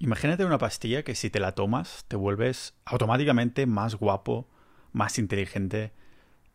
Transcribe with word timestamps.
Imagínate 0.00 0.44
una 0.44 0.58
pastilla 0.58 1.02
que 1.02 1.14
si 1.14 1.28
te 1.28 1.40
la 1.40 1.52
tomas 1.52 2.04
te 2.06 2.16
vuelves 2.16 2.74
automáticamente 2.84 3.66
más 3.66 3.96
guapo, 3.96 4.48
más 4.92 5.18
inteligente 5.18 5.92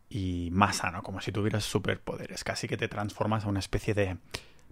y 0.08 0.48
más 0.52 0.76
sano, 0.76 1.02
como 1.02 1.20
si 1.20 1.32
tuvieras 1.32 1.64
superpoderes. 1.64 2.44
Casi 2.44 2.68
que 2.68 2.76
te 2.76 2.88
transformas 2.88 3.44
a 3.44 3.48
una 3.48 3.58
especie 3.58 3.92
de, 3.92 4.16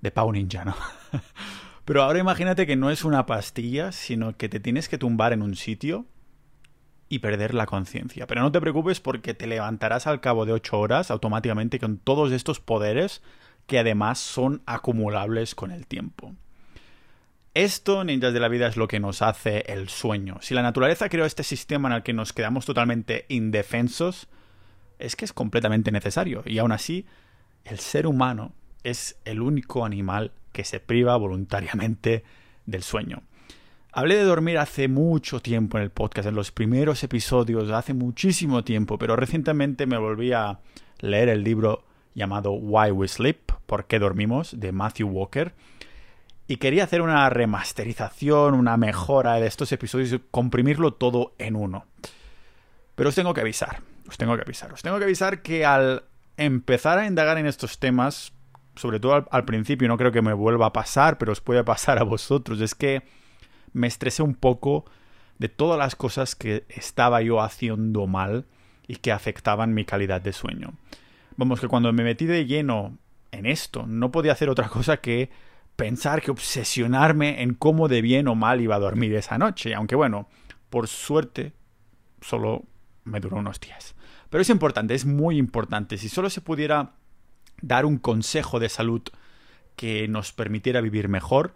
de 0.00 0.10
Pau 0.10 0.32
Ninja, 0.32 0.64
¿no? 0.64 0.74
Pero 1.84 2.02
ahora 2.02 2.20
imagínate 2.20 2.66
que 2.66 2.76
no 2.76 2.90
es 2.90 3.04
una 3.04 3.26
pastilla, 3.26 3.92
sino 3.92 4.36
que 4.36 4.48
te 4.48 4.60
tienes 4.60 4.88
que 4.88 4.98
tumbar 4.98 5.32
en 5.32 5.42
un 5.42 5.56
sitio 5.56 6.06
y 7.08 7.18
perder 7.18 7.52
la 7.52 7.66
conciencia. 7.66 8.26
Pero 8.26 8.40
no 8.40 8.52
te 8.52 8.60
preocupes 8.60 9.00
porque 9.00 9.34
te 9.34 9.46
levantarás 9.46 10.06
al 10.06 10.20
cabo 10.20 10.46
de 10.46 10.52
ocho 10.52 10.78
horas 10.78 11.10
automáticamente 11.10 11.78
con 11.78 11.98
todos 11.98 12.32
estos 12.32 12.60
poderes 12.60 13.20
que 13.66 13.78
además 13.78 14.18
son 14.18 14.62
acumulables 14.64 15.54
con 15.54 15.72
el 15.72 15.86
tiempo. 15.86 16.34
Esto, 17.54 18.02
ninjas 18.02 18.32
de 18.32 18.40
la 18.40 18.48
vida, 18.48 18.66
es 18.66 18.78
lo 18.78 18.88
que 18.88 18.98
nos 18.98 19.20
hace 19.20 19.64
el 19.70 19.90
sueño. 19.90 20.38
Si 20.40 20.54
la 20.54 20.62
naturaleza 20.62 21.10
creó 21.10 21.26
este 21.26 21.42
sistema 21.42 21.90
en 21.90 21.96
el 21.96 22.02
que 22.02 22.14
nos 22.14 22.32
quedamos 22.32 22.64
totalmente 22.64 23.26
indefensos, 23.28 24.28
es 24.98 25.16
que 25.16 25.26
es 25.26 25.34
completamente 25.34 25.92
necesario. 25.92 26.42
Y 26.46 26.58
aún 26.58 26.72
así, 26.72 27.04
el 27.64 27.78
ser 27.78 28.06
humano 28.06 28.54
es 28.84 29.18
el 29.26 29.42
único 29.42 29.84
animal 29.84 30.32
que 30.52 30.64
se 30.64 30.80
priva 30.80 31.14
voluntariamente 31.16 32.24
del 32.64 32.82
sueño. 32.82 33.22
Hablé 33.92 34.16
de 34.16 34.24
dormir 34.24 34.56
hace 34.56 34.88
mucho 34.88 35.40
tiempo 35.40 35.76
en 35.76 35.84
el 35.84 35.90
podcast, 35.90 36.26
en 36.28 36.34
los 36.34 36.52
primeros 36.52 37.04
episodios, 37.04 37.70
hace 37.70 37.92
muchísimo 37.92 38.64
tiempo, 38.64 38.96
pero 38.96 39.14
recientemente 39.14 39.84
me 39.84 39.98
volví 39.98 40.32
a 40.32 40.60
leer 41.00 41.28
el 41.28 41.44
libro 41.44 41.84
llamado 42.14 42.52
Why 42.52 42.92
We 42.92 43.08
Sleep, 43.08 43.52
¿Por 43.66 43.86
qué 43.86 43.98
dormimos? 43.98 44.58
de 44.58 44.72
Matthew 44.72 45.08
Walker 45.08 45.54
y 46.52 46.58
quería 46.58 46.84
hacer 46.84 47.00
una 47.00 47.30
remasterización, 47.30 48.52
una 48.52 48.76
mejora 48.76 49.40
de 49.40 49.46
estos 49.46 49.72
episodios 49.72 50.12
y 50.12 50.20
comprimirlo 50.30 50.92
todo 50.92 51.32
en 51.38 51.56
uno. 51.56 51.86
Pero 52.94 53.08
os 53.08 53.14
tengo 53.14 53.32
que 53.32 53.40
avisar, 53.40 53.80
os 54.06 54.18
tengo 54.18 54.36
que 54.36 54.42
avisar, 54.42 54.70
os 54.70 54.82
tengo 54.82 54.98
que 54.98 55.04
avisar 55.04 55.40
que 55.40 55.64
al 55.64 56.04
empezar 56.36 56.98
a 56.98 57.06
indagar 57.06 57.38
en 57.38 57.46
estos 57.46 57.78
temas, 57.78 58.34
sobre 58.76 59.00
todo 59.00 59.26
al, 59.30 59.44
principio, 59.46 59.88
no 59.88 59.96
creo 59.96 60.12
que 60.12 60.20
me 60.20 60.34
vuelva 60.34 60.66
a 60.66 60.72
pasar, 60.74 61.16
pero 61.16 61.32
os 61.32 61.40
puede 61.40 61.64
pasar 61.64 61.98
a 61.98 62.02
vosotros, 62.02 62.60
es 62.60 62.74
que 62.74 63.02
me 63.72 63.86
estresé 63.86 64.22
un 64.22 64.34
poco 64.34 64.84
de 65.38 65.48
todas 65.48 65.78
las 65.78 65.96
cosas 65.96 66.36
que 66.36 66.66
estaba 66.68 67.22
yo 67.22 67.40
haciendo 67.40 68.06
mal 68.06 68.44
y 68.86 68.96
que 68.96 69.10
afectaban 69.10 69.72
mi 69.72 69.86
calidad 69.86 70.20
de 70.20 70.34
sueño. 70.34 70.74
Vamos, 71.34 71.62
que 71.62 71.68
cuando 71.68 71.90
me 71.94 72.04
metí 72.04 72.26
de 72.26 72.44
lleno 72.44 72.98
en 73.30 73.46
esto, 73.46 73.86
no 73.86 74.12
podía 74.12 74.32
hacer 74.32 74.50
otra 74.50 74.68
cosa 74.68 74.98
que 74.98 75.30
pensar 75.76 76.22
que 76.22 76.30
obsesionarme 76.30 77.42
en 77.42 77.54
cómo 77.54 77.88
de 77.88 78.02
bien 78.02 78.28
o 78.28 78.34
mal 78.34 78.60
iba 78.60 78.76
a 78.76 78.80
dormir 78.80 79.14
esa 79.14 79.38
noche, 79.38 79.74
aunque 79.74 79.96
bueno, 79.96 80.28
por 80.70 80.88
suerte 80.88 81.52
solo 82.20 82.64
me 83.04 83.20
duró 83.20 83.38
unos 83.38 83.60
días. 83.60 83.94
Pero 84.30 84.42
es 84.42 84.50
importante, 84.50 84.94
es 84.94 85.04
muy 85.04 85.36
importante. 85.36 85.98
Si 85.98 86.08
solo 86.08 86.30
se 86.30 86.40
pudiera 86.40 86.92
dar 87.60 87.84
un 87.84 87.98
consejo 87.98 88.60
de 88.60 88.68
salud 88.68 89.02
que 89.76 90.08
nos 90.08 90.32
permitiera 90.32 90.80
vivir 90.80 91.08
mejor, 91.08 91.54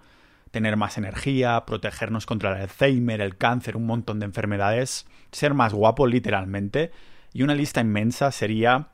tener 0.51 0.77
más 0.77 0.98
energía, 0.98 1.64
protegernos 1.67 2.27
contra 2.27 2.55
el 2.55 2.62
Alzheimer, 2.62 3.20
el 3.20 3.36
cáncer, 3.36 3.77
un 3.77 3.86
montón 3.86 4.20
de 4.20 4.27
enfermedades, 4.27 5.06
ser 5.33 5.55
más 5.55 5.73
guapo 5.73 6.06
literalmente, 6.06 6.91
y 7.33 7.42
una 7.42 7.55
lista 7.55 7.80
inmensa 7.80 8.33
sería 8.33 8.89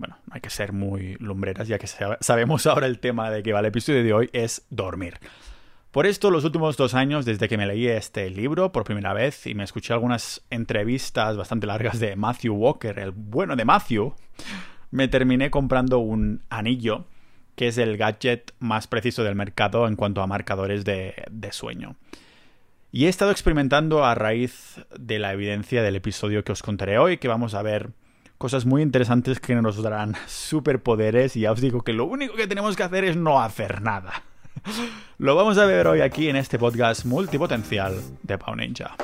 bueno, 0.00 0.16
no 0.26 0.34
hay 0.34 0.40
que 0.40 0.48
ser 0.48 0.72
muy 0.72 1.16
lumbreras, 1.20 1.68
ya 1.68 1.78
que 1.78 1.86
sabemos 1.86 2.66
ahora 2.66 2.86
el 2.86 3.00
tema 3.00 3.30
de 3.30 3.42
que 3.42 3.52
va 3.52 3.60
el 3.60 3.66
episodio 3.66 4.02
de 4.02 4.14
hoy 4.14 4.30
es 4.32 4.66
dormir. 4.70 5.18
Por 5.90 6.06
esto, 6.06 6.30
los 6.30 6.44
últimos 6.44 6.78
dos 6.78 6.94
años, 6.94 7.26
desde 7.26 7.48
que 7.48 7.58
me 7.58 7.66
leí 7.66 7.86
este 7.86 8.30
libro 8.30 8.72
por 8.72 8.84
primera 8.84 9.12
vez 9.12 9.46
y 9.46 9.54
me 9.54 9.62
escuché 9.62 9.92
algunas 9.92 10.42
entrevistas 10.48 11.36
bastante 11.36 11.66
largas 11.66 12.00
de 12.00 12.16
Matthew 12.16 12.54
Walker, 12.54 12.98
el 12.98 13.10
bueno 13.10 13.56
de 13.56 13.66
Matthew, 13.66 14.14
me 14.90 15.06
terminé 15.06 15.50
comprando 15.50 15.98
un 15.98 16.44
anillo, 16.48 17.04
que 17.54 17.68
es 17.68 17.76
el 17.76 17.98
gadget 17.98 18.54
más 18.58 18.86
preciso 18.86 19.22
del 19.22 19.34
mercado 19.34 19.86
en 19.86 19.96
cuanto 19.96 20.22
a 20.22 20.26
marcadores 20.26 20.86
de, 20.86 21.14
de 21.30 21.52
sueño. 21.52 21.96
Y 22.90 23.04
he 23.04 23.08
estado 23.10 23.32
experimentando 23.32 24.02
a 24.06 24.14
raíz 24.14 24.80
de 24.98 25.18
la 25.18 25.34
evidencia 25.34 25.82
del 25.82 25.96
episodio 25.96 26.42
que 26.42 26.52
os 26.52 26.62
contaré 26.62 26.96
hoy, 26.96 27.18
que 27.18 27.28
vamos 27.28 27.52
a 27.52 27.60
ver 27.60 27.90
cosas 28.40 28.64
muy 28.64 28.80
interesantes 28.80 29.38
que 29.38 29.54
nos 29.54 29.82
darán 29.82 30.16
superpoderes 30.26 31.36
y 31.36 31.40
ya 31.40 31.52
os 31.52 31.60
digo 31.60 31.82
que 31.82 31.92
lo 31.92 32.06
único 32.06 32.36
que 32.36 32.46
tenemos 32.46 32.74
que 32.74 32.82
hacer 32.82 33.04
es 33.04 33.14
no 33.14 33.38
hacer 33.42 33.82
nada. 33.82 34.22
Lo 35.18 35.36
vamos 35.36 35.58
a 35.58 35.66
ver 35.66 35.86
hoy 35.86 36.00
aquí 36.00 36.30
en 36.30 36.36
este 36.36 36.58
podcast 36.58 37.04
multipotencial 37.04 38.00
de 38.22 38.38
Pau 38.38 38.56
Ninja. 38.56 38.96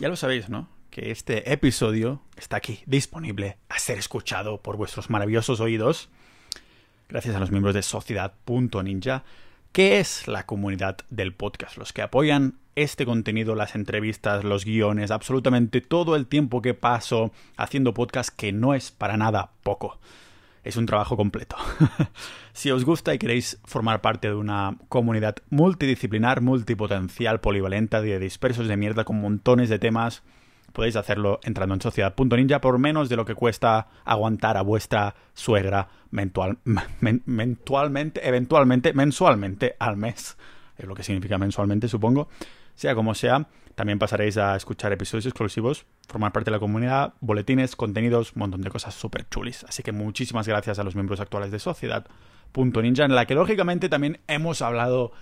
Ya 0.00 0.08
lo 0.08 0.16
sabéis, 0.16 0.48
¿no? 0.48 0.68
Que 0.90 1.12
este 1.12 1.52
episodio 1.52 2.20
está 2.36 2.56
aquí, 2.56 2.80
disponible 2.86 3.58
a 3.68 3.78
ser 3.78 3.98
escuchado 3.98 4.60
por 4.60 4.76
vuestros 4.76 5.08
maravillosos 5.08 5.60
oídos, 5.60 6.08
gracias 7.08 7.36
a 7.36 7.38
los 7.38 7.52
miembros 7.52 7.74
de 7.74 7.82
Sociedad.ninja 7.82 9.22
¿Qué 9.72 10.00
es 10.00 10.26
la 10.26 10.46
comunidad 10.46 10.96
del 11.10 11.32
podcast? 11.32 11.76
Los 11.76 11.92
que 11.92 12.02
apoyan 12.02 12.58
este 12.74 13.06
contenido, 13.06 13.54
las 13.54 13.76
entrevistas, 13.76 14.42
los 14.42 14.64
guiones, 14.64 15.12
absolutamente 15.12 15.80
todo 15.80 16.16
el 16.16 16.26
tiempo 16.26 16.60
que 16.60 16.74
paso 16.74 17.30
haciendo 17.56 17.94
podcast 17.94 18.30
que 18.34 18.50
no 18.50 18.74
es 18.74 18.90
para 18.90 19.16
nada 19.16 19.52
poco. 19.62 20.00
Es 20.64 20.76
un 20.76 20.86
trabajo 20.86 21.16
completo. 21.16 21.54
si 22.52 22.72
os 22.72 22.84
gusta 22.84 23.14
y 23.14 23.18
queréis 23.18 23.60
formar 23.64 24.00
parte 24.00 24.26
de 24.26 24.34
una 24.34 24.76
comunidad 24.88 25.36
multidisciplinar, 25.50 26.40
multipotencial, 26.40 27.40
polivalente, 27.40 28.02
de 28.02 28.18
dispersos 28.18 28.66
de 28.66 28.76
mierda 28.76 29.04
con 29.04 29.20
montones 29.20 29.68
de 29.68 29.78
temas, 29.78 30.24
podéis 30.72 30.96
hacerlo 30.96 31.40
entrando 31.42 31.74
en 31.74 31.80
sociedad.ninja 31.80 32.60
por 32.60 32.78
menos 32.78 33.08
de 33.08 33.16
lo 33.16 33.24
que 33.24 33.34
cuesta 33.34 33.88
aguantar 34.04 34.56
a 34.56 34.62
vuestra 34.62 35.14
suegra 35.34 35.88
mensual, 36.10 36.58
mensualmente, 37.26 38.26
eventualmente, 38.26 38.92
mensualmente 38.92 39.76
al 39.78 39.96
mes. 39.96 40.36
Es 40.76 40.86
lo 40.86 40.94
que 40.94 41.02
significa 41.02 41.38
mensualmente, 41.38 41.88
supongo. 41.88 42.28
Sea 42.74 42.94
como 42.94 43.14
sea, 43.14 43.46
también 43.74 43.98
pasaréis 43.98 44.36
a 44.36 44.56
escuchar 44.56 44.92
episodios 44.92 45.26
exclusivos, 45.26 45.86
formar 46.08 46.32
parte 46.32 46.50
de 46.50 46.56
la 46.56 46.60
comunidad, 46.60 47.14
boletines, 47.20 47.76
contenidos, 47.76 48.32
un 48.34 48.40
montón 48.40 48.62
de 48.62 48.70
cosas 48.70 48.94
súper 48.94 49.28
chulis. 49.28 49.64
Así 49.64 49.82
que 49.82 49.92
muchísimas 49.92 50.48
gracias 50.48 50.78
a 50.78 50.84
los 50.84 50.94
miembros 50.94 51.20
actuales 51.20 51.50
de 51.50 51.58
Sociedad.ninja, 51.58 53.04
en 53.04 53.14
la 53.14 53.26
que 53.26 53.34
lógicamente 53.34 53.88
también 53.88 54.20
hemos 54.26 54.62
hablado 54.62 55.12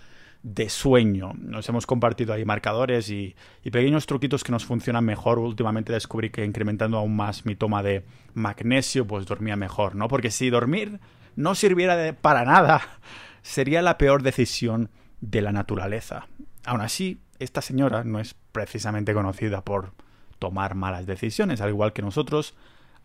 de 0.43 0.69
sueño. 0.69 1.32
Nos 1.38 1.69
hemos 1.69 1.87
compartido 1.87 2.32
ahí 2.32 2.44
marcadores 2.44 3.10
y, 3.10 3.34
pequeños 3.65 4.06
truquitos 4.06 4.44
que 4.44 4.53
nos 4.53 4.65
funcionan 4.65 5.04
mejor. 5.04 5.38
Últimamente 5.38 5.93
descubrí 5.93 6.31
que 6.31 6.44
incrementando 6.44 6.99
aún 6.99 7.16
más 7.16 7.44
mi 7.44 7.54
toma 7.54 7.82
de 7.82 8.04
magnesio, 8.34 9.06
pues 9.06 9.26
dormía 9.26 9.56
mejor, 9.56 9.94
¿no? 9.94 10.09
Porque 10.09 10.31
si 10.31 10.50
dormir 10.50 11.00
no 11.37 11.54
sirviera 11.54 12.15
para 12.15 12.44
nada, 12.44 12.82
sería 13.43 13.82
la 13.82 13.99
peor 13.99 14.22
decisión 14.22 14.91
de 15.21 15.43
la 15.43 15.53
naturaleza. 15.53 16.28
Aún 16.65 16.81
así, 16.81 17.20
esta 17.38 17.60
señora 17.60 18.05
no 18.05 18.20
es 18.20 18.34
precisamente 18.53 19.15
conocida 19.15 19.65
por 19.65 19.93
tomar 20.38 20.75
malas 20.75 21.06
decisiones, 21.06 21.60
al 21.60 21.70
igual 21.70 21.93
que 21.93 22.03
nosotros, 22.03 22.55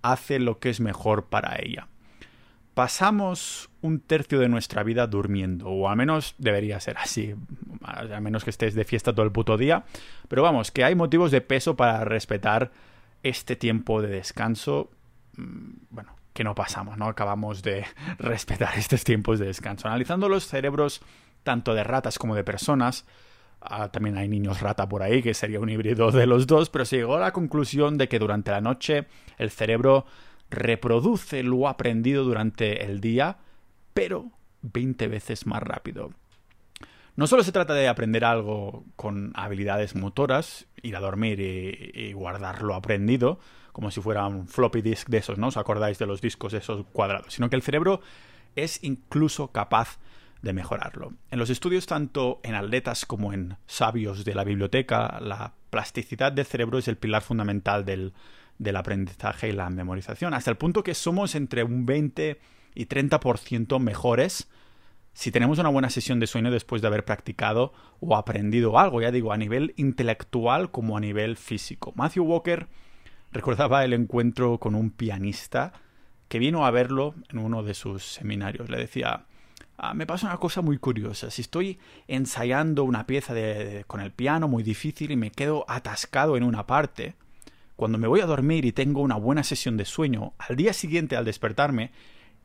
hace 0.01 0.39
lo 0.39 0.59
que 0.59 0.69
es 0.69 0.79
mejor 0.79 1.25
para 1.25 1.57
ella 1.59 1.87
pasamos 2.73 3.69
un 3.81 3.99
tercio 3.99 4.39
de 4.39 4.49
nuestra 4.49 4.83
vida 4.83 5.07
durmiendo, 5.07 5.67
o 5.67 5.89
al 5.89 5.95
menos 5.95 6.35
debería 6.37 6.79
ser 6.79 6.97
así, 6.97 7.35
a 7.83 8.19
menos 8.19 8.43
que 8.43 8.49
estés 8.49 8.73
de 8.73 8.85
fiesta 8.85 9.13
todo 9.13 9.25
el 9.25 9.31
puto 9.31 9.57
día, 9.57 9.83
pero 10.27 10.41
vamos, 10.41 10.71
que 10.71 10.83
hay 10.83 10.95
motivos 10.95 11.31
de 11.31 11.41
peso 11.41 11.75
para 11.75 12.03
respetar 12.03 12.71
este 13.21 13.55
tiempo 13.55 14.01
de 14.01 14.07
descanso, 14.09 14.89
mm, 15.37 15.71
bueno, 15.89 16.15
que 16.33 16.43
no 16.43 16.55
pasamos, 16.55 16.97
¿no? 16.97 17.07
Acabamos 17.07 17.61
de 17.61 17.85
respetar 18.17 18.77
estos 18.77 19.03
tiempos 19.03 19.39
de 19.39 19.45
descanso. 19.45 19.87
Analizando 19.87 20.27
los 20.27 20.47
cerebros 20.47 21.01
tanto 21.43 21.73
de 21.73 21.83
ratas 21.83 22.17
como 22.17 22.35
de 22.35 22.43
personas, 22.43 23.05
ah, 23.61 23.89
también 23.89 24.17
hay 24.17 24.27
niños 24.27 24.61
rata 24.61 24.87
por 24.89 25.03
ahí, 25.03 25.21
que 25.21 25.33
sería 25.33 25.59
un 25.59 25.69
híbrido 25.69 26.11
de 26.11 26.25
los 26.25 26.47
dos, 26.47 26.69
pero 26.69 26.85
se 26.85 26.97
llegó 26.97 27.17
a 27.17 27.19
la 27.19 27.33
conclusión 27.33 27.97
de 27.97 28.07
que 28.07 28.19
durante 28.19 28.51
la 28.51 28.61
noche 28.61 29.05
el 29.37 29.51
cerebro 29.51 30.05
reproduce 30.53 31.43
lo 31.43 31.67
aprendido 31.67 32.23
durante 32.23 32.85
el 32.85 33.01
día, 33.01 33.37
pero 33.93 34.31
20 34.61 35.07
veces 35.07 35.45
más 35.45 35.61
rápido. 35.61 36.11
No 37.15 37.27
solo 37.27 37.43
se 37.43 37.51
trata 37.51 37.73
de 37.73 37.87
aprender 37.87 38.25
algo 38.25 38.85
con 38.95 39.33
habilidades 39.35 39.95
motoras, 39.95 40.65
ir 40.81 40.95
a 40.95 40.99
dormir 40.99 41.39
y, 41.39 42.11
guardar 42.13 42.63
lo 42.63 42.73
aprendido, 42.73 43.39
como 43.71 43.91
si 43.91 44.01
fuera 44.01 44.25
un 44.25 44.47
floppy 44.47 44.81
disk 44.81 45.09
de 45.09 45.17
esos, 45.17 45.37
¿no? 45.37 45.47
¿Os 45.47 45.57
acordáis 45.57 45.99
de 45.99 46.07
los 46.07 46.21
discos 46.21 46.53
esos 46.53 46.85
cuadrados? 46.91 47.33
Sino 47.33 47.49
que 47.49 47.55
el 47.55 47.61
cerebro 47.61 48.01
es 48.55 48.83
incluso 48.83 49.49
capaz 49.49 49.99
de 50.41 50.53
mejorarlo. 50.53 51.13
En 51.29 51.39
los 51.39 51.49
estudios 51.49 51.85
tanto 51.85 52.39
en 52.43 52.55
atletas 52.55 53.05
como 53.05 53.31
en 53.31 53.57
sabios 53.67 54.25
de 54.25 54.35
la 54.35 54.43
biblioteca, 54.43 55.19
la 55.21 55.53
plasticidad 55.69 56.31
del 56.31 56.45
cerebro 56.45 56.79
es 56.79 56.87
el 56.87 56.97
pilar 56.97 57.21
fundamental 57.21 57.85
del, 57.85 58.13
del 58.57 58.75
aprendizaje 58.75 59.49
y 59.49 59.51
la 59.51 59.69
memorización, 59.69 60.33
hasta 60.33 60.51
el 60.51 60.57
punto 60.57 60.83
que 60.83 60.93
somos 60.93 61.35
entre 61.35 61.63
un 61.63 61.85
20 61.85 62.39
y 62.75 62.85
30% 62.85 63.79
mejores 63.79 64.49
si 65.13 65.31
tenemos 65.31 65.59
una 65.59 65.69
buena 65.69 65.89
sesión 65.89 66.19
de 66.19 66.27
sueño 66.27 66.51
después 66.51 66.81
de 66.81 66.87
haber 66.87 67.05
practicado 67.05 67.71
o 67.99 68.15
aprendido 68.17 68.79
algo, 68.79 69.01
ya 69.01 69.11
digo, 69.11 69.31
a 69.31 69.37
nivel 69.37 69.73
intelectual 69.77 70.71
como 70.71 70.97
a 70.97 70.99
nivel 70.99 71.37
físico. 71.37 71.93
Matthew 71.95 72.23
Walker 72.23 72.67
recordaba 73.31 73.85
el 73.85 73.93
encuentro 73.93 74.57
con 74.57 74.75
un 74.75 74.89
pianista 74.89 75.71
que 76.27 76.39
vino 76.39 76.65
a 76.65 76.71
verlo 76.71 77.13
en 77.29 77.37
uno 77.37 77.61
de 77.61 77.75
sus 77.75 78.03
seminarios. 78.03 78.69
Le 78.69 78.77
decía, 78.77 79.25
ah, 79.77 79.93
me 79.93 80.07
pasa 80.07 80.27
una 80.27 80.37
cosa 80.37 80.61
muy 80.63 80.79
curiosa, 80.79 81.29
si 81.29 81.43
estoy 81.43 81.79
ensayando 82.07 82.83
una 82.83 83.05
pieza 83.05 83.35
con 83.85 84.01
el 84.01 84.11
piano 84.11 84.47
muy 84.47 84.63
difícil 84.63 85.11
y 85.11 85.15
me 85.15 85.31
quedo 85.31 85.63
atascado 85.67 86.37
en 86.37 86.43
una 86.43 86.65
parte, 86.65 87.15
cuando 87.75 87.97
me 87.97 88.07
voy 88.07 88.21
a 88.21 88.25
dormir 88.25 88.65
y 88.65 88.71
tengo 88.71 89.01
una 89.01 89.15
buena 89.15 89.43
sesión 89.43 89.77
de 89.77 89.85
sueño, 89.85 90.33
al 90.37 90.55
día 90.55 90.73
siguiente 90.73 91.15
al 91.15 91.25
despertarme, 91.25 91.91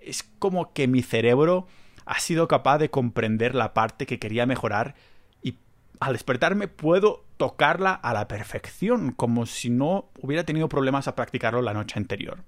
es 0.00 0.22
como 0.38 0.72
que 0.72 0.88
mi 0.88 1.02
cerebro 1.02 1.66
ha 2.06 2.19
sido 2.20 2.48
capaz 2.48 2.78
de 2.78 2.90
comprender 2.90 3.54
la 3.54 3.75
parte 3.75 4.06
que 4.06 4.19
quería 4.19 4.46
mejorar 4.46 4.94
y 5.42 5.56
al 6.00 6.14
despertarme 6.14 6.69
puedo 6.69 7.25
tocarla 7.36 7.92
a 7.92 8.14
la 8.14 8.28
perfección, 8.28 9.12
como 9.12 9.46
si 9.46 9.70
no 9.70 10.10
hubiera 10.20 10.44
tenido 10.44 10.69
problemas 10.69 11.08
a 11.08 11.14
practicarlo 11.14 11.60
la 11.62 11.75
noche 11.75 11.98
anterior. 11.98 12.44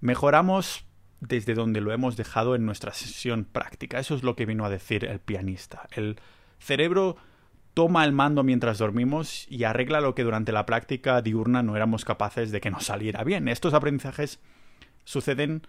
Mejoramos 0.00 0.84
desde 1.20 1.54
donde 1.54 1.80
lo 1.80 1.92
hemos 1.92 2.16
dejado 2.16 2.54
en 2.54 2.64
nuestra 2.64 2.92
sesión 2.92 3.44
práctica. 3.44 3.98
Eso 3.98 4.14
es 4.14 4.22
lo 4.22 4.36
que 4.36 4.46
vino 4.46 4.64
a 4.64 4.70
decir 4.70 5.04
el 5.04 5.20
pianista. 5.20 5.88
El 5.92 6.20
cerebro 6.58 7.16
toma 7.78 8.04
el 8.04 8.10
mando 8.10 8.42
mientras 8.42 8.78
dormimos 8.78 9.46
y 9.48 9.62
arregla 9.62 10.00
lo 10.00 10.16
que 10.16 10.24
durante 10.24 10.50
la 10.50 10.66
práctica 10.66 11.22
diurna 11.22 11.62
no 11.62 11.76
éramos 11.76 12.04
capaces 12.04 12.50
de 12.50 12.60
que 12.60 12.72
nos 12.72 12.86
saliera 12.86 13.22
bien. 13.22 13.46
Estos 13.46 13.72
aprendizajes 13.72 14.40
suceden 15.04 15.64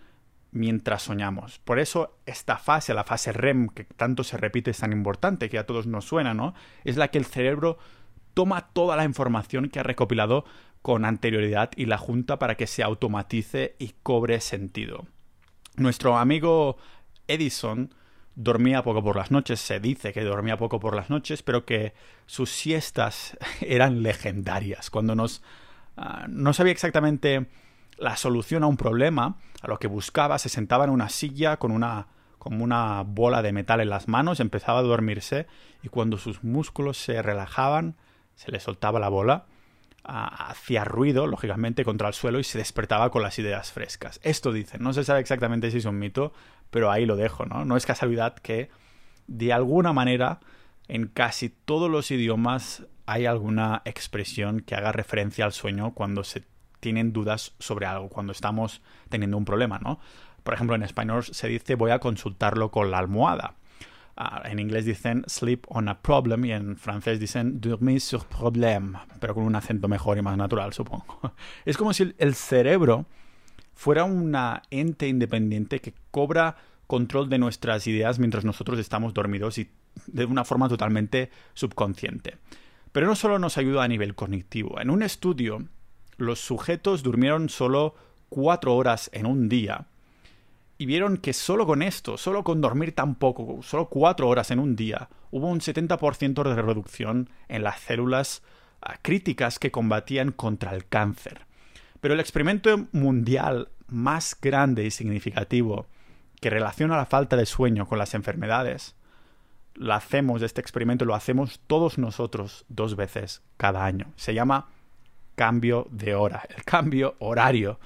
mientras 0.49 1.03
soñamos. 1.03 1.59
Por 1.59 1.77
eso 1.77 2.17
esta 2.25 2.57
fase, 2.57 2.95
la 2.95 3.03
fase 3.03 3.31
REM, 3.31 3.69
que 3.69 3.83
tanto 3.83 4.23
se 4.23 4.37
repite, 4.37 4.71
es 4.71 4.79
tan 4.79 4.91
importante, 4.91 5.51
que 5.51 5.59
a 5.59 5.67
todos 5.67 5.85
nos 5.85 6.03
suena, 6.05 6.33
¿no? 6.33 6.55
Es 6.83 6.97
la 6.97 7.09
que 7.09 7.19
el 7.19 7.25
cerebro 7.25 7.77
toma 8.33 8.69
toda 8.73 8.95
la 8.95 9.05
información 9.05 9.69
que 9.69 9.79
ha 9.79 9.83
recopilado 9.83 10.45
con 10.81 11.05
anterioridad 11.05 11.69
y 11.75 11.85
la 11.85 11.99
junta 11.99 12.39
para 12.39 12.55
que 12.55 12.65
se 12.65 12.81
automatice 12.81 13.75
y 13.77 13.93
cobre 14.01 14.41
sentido. 14.41 15.05
Nuestro 15.75 16.17
amigo 16.17 16.77
Edison 17.27 17.93
dormía 18.41 18.83
poco 18.83 19.03
por 19.03 19.17
las 19.17 19.31
noches, 19.31 19.59
se 19.59 19.81
dice 19.81 20.13
que 20.13 20.23
dormía 20.23 20.55
poco 20.55 20.79
por 20.79 20.95
las 20.95 21.09
noches, 21.09 21.43
pero 21.43 21.65
que 21.65 21.93
sus 22.25 22.49
siestas 22.49 23.37
eran 23.61 24.01
legendarias. 24.01 24.89
Cuando 24.89 25.13
nos 25.13 25.43
ah, 25.97 26.25
no 26.29 26.53
sabía 26.53 26.71
exactamente 26.71 27.47
la 27.97 28.15
solución 28.15 28.63
a 28.63 28.67
un 28.67 28.77
problema, 28.77 29.35
a 29.61 29.67
lo 29.67 29.77
que 29.77 29.87
buscaba, 29.87 30.39
se 30.39 30.47
sentaba 30.47 30.85
en 30.85 30.89
una 30.89 31.09
silla 31.09 31.57
con 31.57 31.71
una, 31.71 32.07
como 32.37 32.63
una 32.63 33.03
bola 33.03 33.41
de 33.41 33.51
metal 33.51 33.81
en 33.81 33.89
las 33.89 34.07
manos, 34.07 34.39
empezaba 34.39 34.79
a 34.79 34.83
dormirse 34.83 35.47
y 35.83 35.89
cuando 35.89 36.17
sus 36.17 36.41
músculos 36.41 36.97
se 36.97 37.21
relajaban, 37.21 37.97
se 38.35 38.51
le 38.51 38.61
soltaba 38.61 39.01
la 39.01 39.09
bola, 39.09 39.47
hacía 40.03 40.83
ruido, 40.85 41.27
lógicamente, 41.27 41.83
contra 41.83 42.07
el 42.07 42.13
suelo 42.13 42.39
y 42.39 42.43
se 42.43 42.57
despertaba 42.57 43.11
con 43.11 43.21
las 43.21 43.37
ideas 43.39 43.71
frescas. 43.71 44.19
Esto 44.23 44.51
dicen, 44.51 44.81
no 44.81 44.93
se 44.93 45.03
sabe 45.03 45.19
exactamente 45.19 45.71
si 45.71 45.77
es 45.77 45.85
un 45.85 45.99
mito, 45.99 46.33
pero 46.69 46.91
ahí 46.91 47.05
lo 47.05 47.15
dejo, 47.15 47.45
¿no? 47.45 47.65
No 47.65 47.77
es 47.77 47.85
casualidad 47.85 48.35
que, 48.35 48.69
de 49.27 49.53
alguna 49.53 49.93
manera, 49.93 50.39
en 50.87 51.07
casi 51.07 51.49
todos 51.49 51.89
los 51.89 52.11
idiomas 52.11 52.85
hay 53.05 53.25
alguna 53.25 53.81
expresión 53.85 54.61
que 54.61 54.75
haga 54.75 54.91
referencia 54.91 55.45
al 55.45 55.53
sueño 55.53 55.93
cuando 55.93 56.23
se 56.23 56.43
tienen 56.79 57.11
dudas 57.11 57.53
sobre 57.59 57.85
algo, 57.85 58.09
cuando 58.09 58.31
estamos 58.31 58.81
teniendo 59.09 59.37
un 59.37 59.45
problema, 59.45 59.79
¿no? 59.79 59.99
Por 60.43 60.53
ejemplo, 60.53 60.75
en 60.75 60.83
español 60.83 61.23
se 61.23 61.47
dice 61.47 61.75
voy 61.75 61.91
a 61.91 61.99
consultarlo 61.99 62.71
con 62.71 62.91
la 62.91 62.97
almohada. 62.99 63.55
Ah, 64.21 64.41
en 64.43 64.59
inglés 64.59 64.83
dicen 64.83 65.23
sleep 65.27 65.65
on 65.69 65.87
a 65.87 66.01
problem 66.01 66.43
y 66.43 66.51
en 66.51 66.75
francés 66.75 67.21
dicen 67.21 67.61
dormir 67.61 68.01
sur 68.01 68.25
problème, 68.25 68.99
pero 69.21 69.33
con 69.33 69.45
un 69.45 69.55
acento 69.55 69.87
mejor 69.87 70.17
y 70.17 70.21
más 70.21 70.35
natural, 70.35 70.73
supongo. 70.73 71.33
Es 71.65 71.77
como 71.77 71.93
si 71.93 72.13
el 72.17 72.35
cerebro 72.35 73.05
fuera 73.75 74.03
una 74.03 74.61
ente 74.71 75.07
independiente 75.07 75.79
que 75.79 75.93
cobra 76.11 76.57
control 76.85 77.29
de 77.29 77.37
nuestras 77.37 77.87
ideas 77.87 78.19
mientras 78.19 78.43
nosotros 78.43 78.77
estamos 78.77 79.13
dormidos 79.13 79.57
y 79.57 79.69
de 80.07 80.25
una 80.25 80.43
forma 80.43 80.67
totalmente 80.67 81.31
subconsciente. 81.53 82.35
Pero 82.91 83.07
no 83.07 83.15
solo 83.15 83.39
nos 83.39 83.57
ayuda 83.57 83.85
a 83.85 83.87
nivel 83.87 84.15
cognitivo. 84.15 84.81
En 84.81 84.89
un 84.89 85.01
estudio 85.01 85.65
los 86.17 86.41
sujetos 86.41 87.03
durmieron 87.03 87.47
solo 87.47 87.95
cuatro 88.27 88.75
horas 88.75 89.09
en 89.13 89.25
un 89.25 89.47
día 89.47 89.87
y 90.79 90.85
vieron 90.85 91.17
que 91.17 91.33
solo 91.33 91.67
con 91.67 91.81
esto, 91.81 92.17
solo 92.17 92.45
con 92.45 92.61
dormir 92.61 92.95
tan 92.95 93.15
poco, 93.15 93.61
solo 93.61 93.89
cuatro 93.89 94.29
horas 94.29 94.49
en 94.49 94.59
un 94.59 94.77
día, 94.77 95.09
hubo 95.29 95.47
un 95.47 95.59
70% 95.59 96.41
de 96.41 96.61
reducción 96.61 97.29
en 97.49 97.63
las 97.63 97.81
células 97.81 98.41
ah, 98.81 98.95
críticas 99.01 99.59
que 99.59 99.71
combatían 99.71 100.31
contra 100.31 100.73
el 100.73 100.87
cáncer. 100.87 101.41
Pero 101.99 102.13
el 102.13 102.21
experimento 102.21 102.87
mundial 102.93 103.67
más 103.87 104.37
grande 104.41 104.85
y 104.85 104.91
significativo 104.91 105.85
que 106.39 106.49
relaciona 106.49 106.95
la 106.95 107.05
falta 107.05 107.35
de 107.35 107.45
sueño 107.45 107.85
con 107.85 107.99
las 107.99 108.13
enfermedades, 108.13 108.95
lo 109.73 109.93
hacemos, 109.93 110.41
este 110.41 110.61
experimento 110.61 111.03
lo 111.03 111.13
hacemos 111.13 111.59
todos 111.67 111.97
nosotros 111.97 112.63
dos 112.69 112.95
veces 112.95 113.41
cada 113.57 113.83
año. 113.83 114.13
Se 114.15 114.33
llama 114.33 114.69
cambio 115.35 115.87
de 115.91 116.15
hora, 116.15 116.47
el 116.55 116.63
cambio 116.63 117.17
horario. 117.19 117.81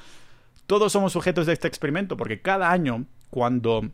Todos 0.67 0.93
somos 0.93 1.11
sujetos 1.11 1.45
de 1.45 1.53
este 1.53 1.67
experimento 1.67 2.15
porque 2.15 2.41
cada 2.41 2.71
año, 2.71 3.05
cuando 3.29 3.89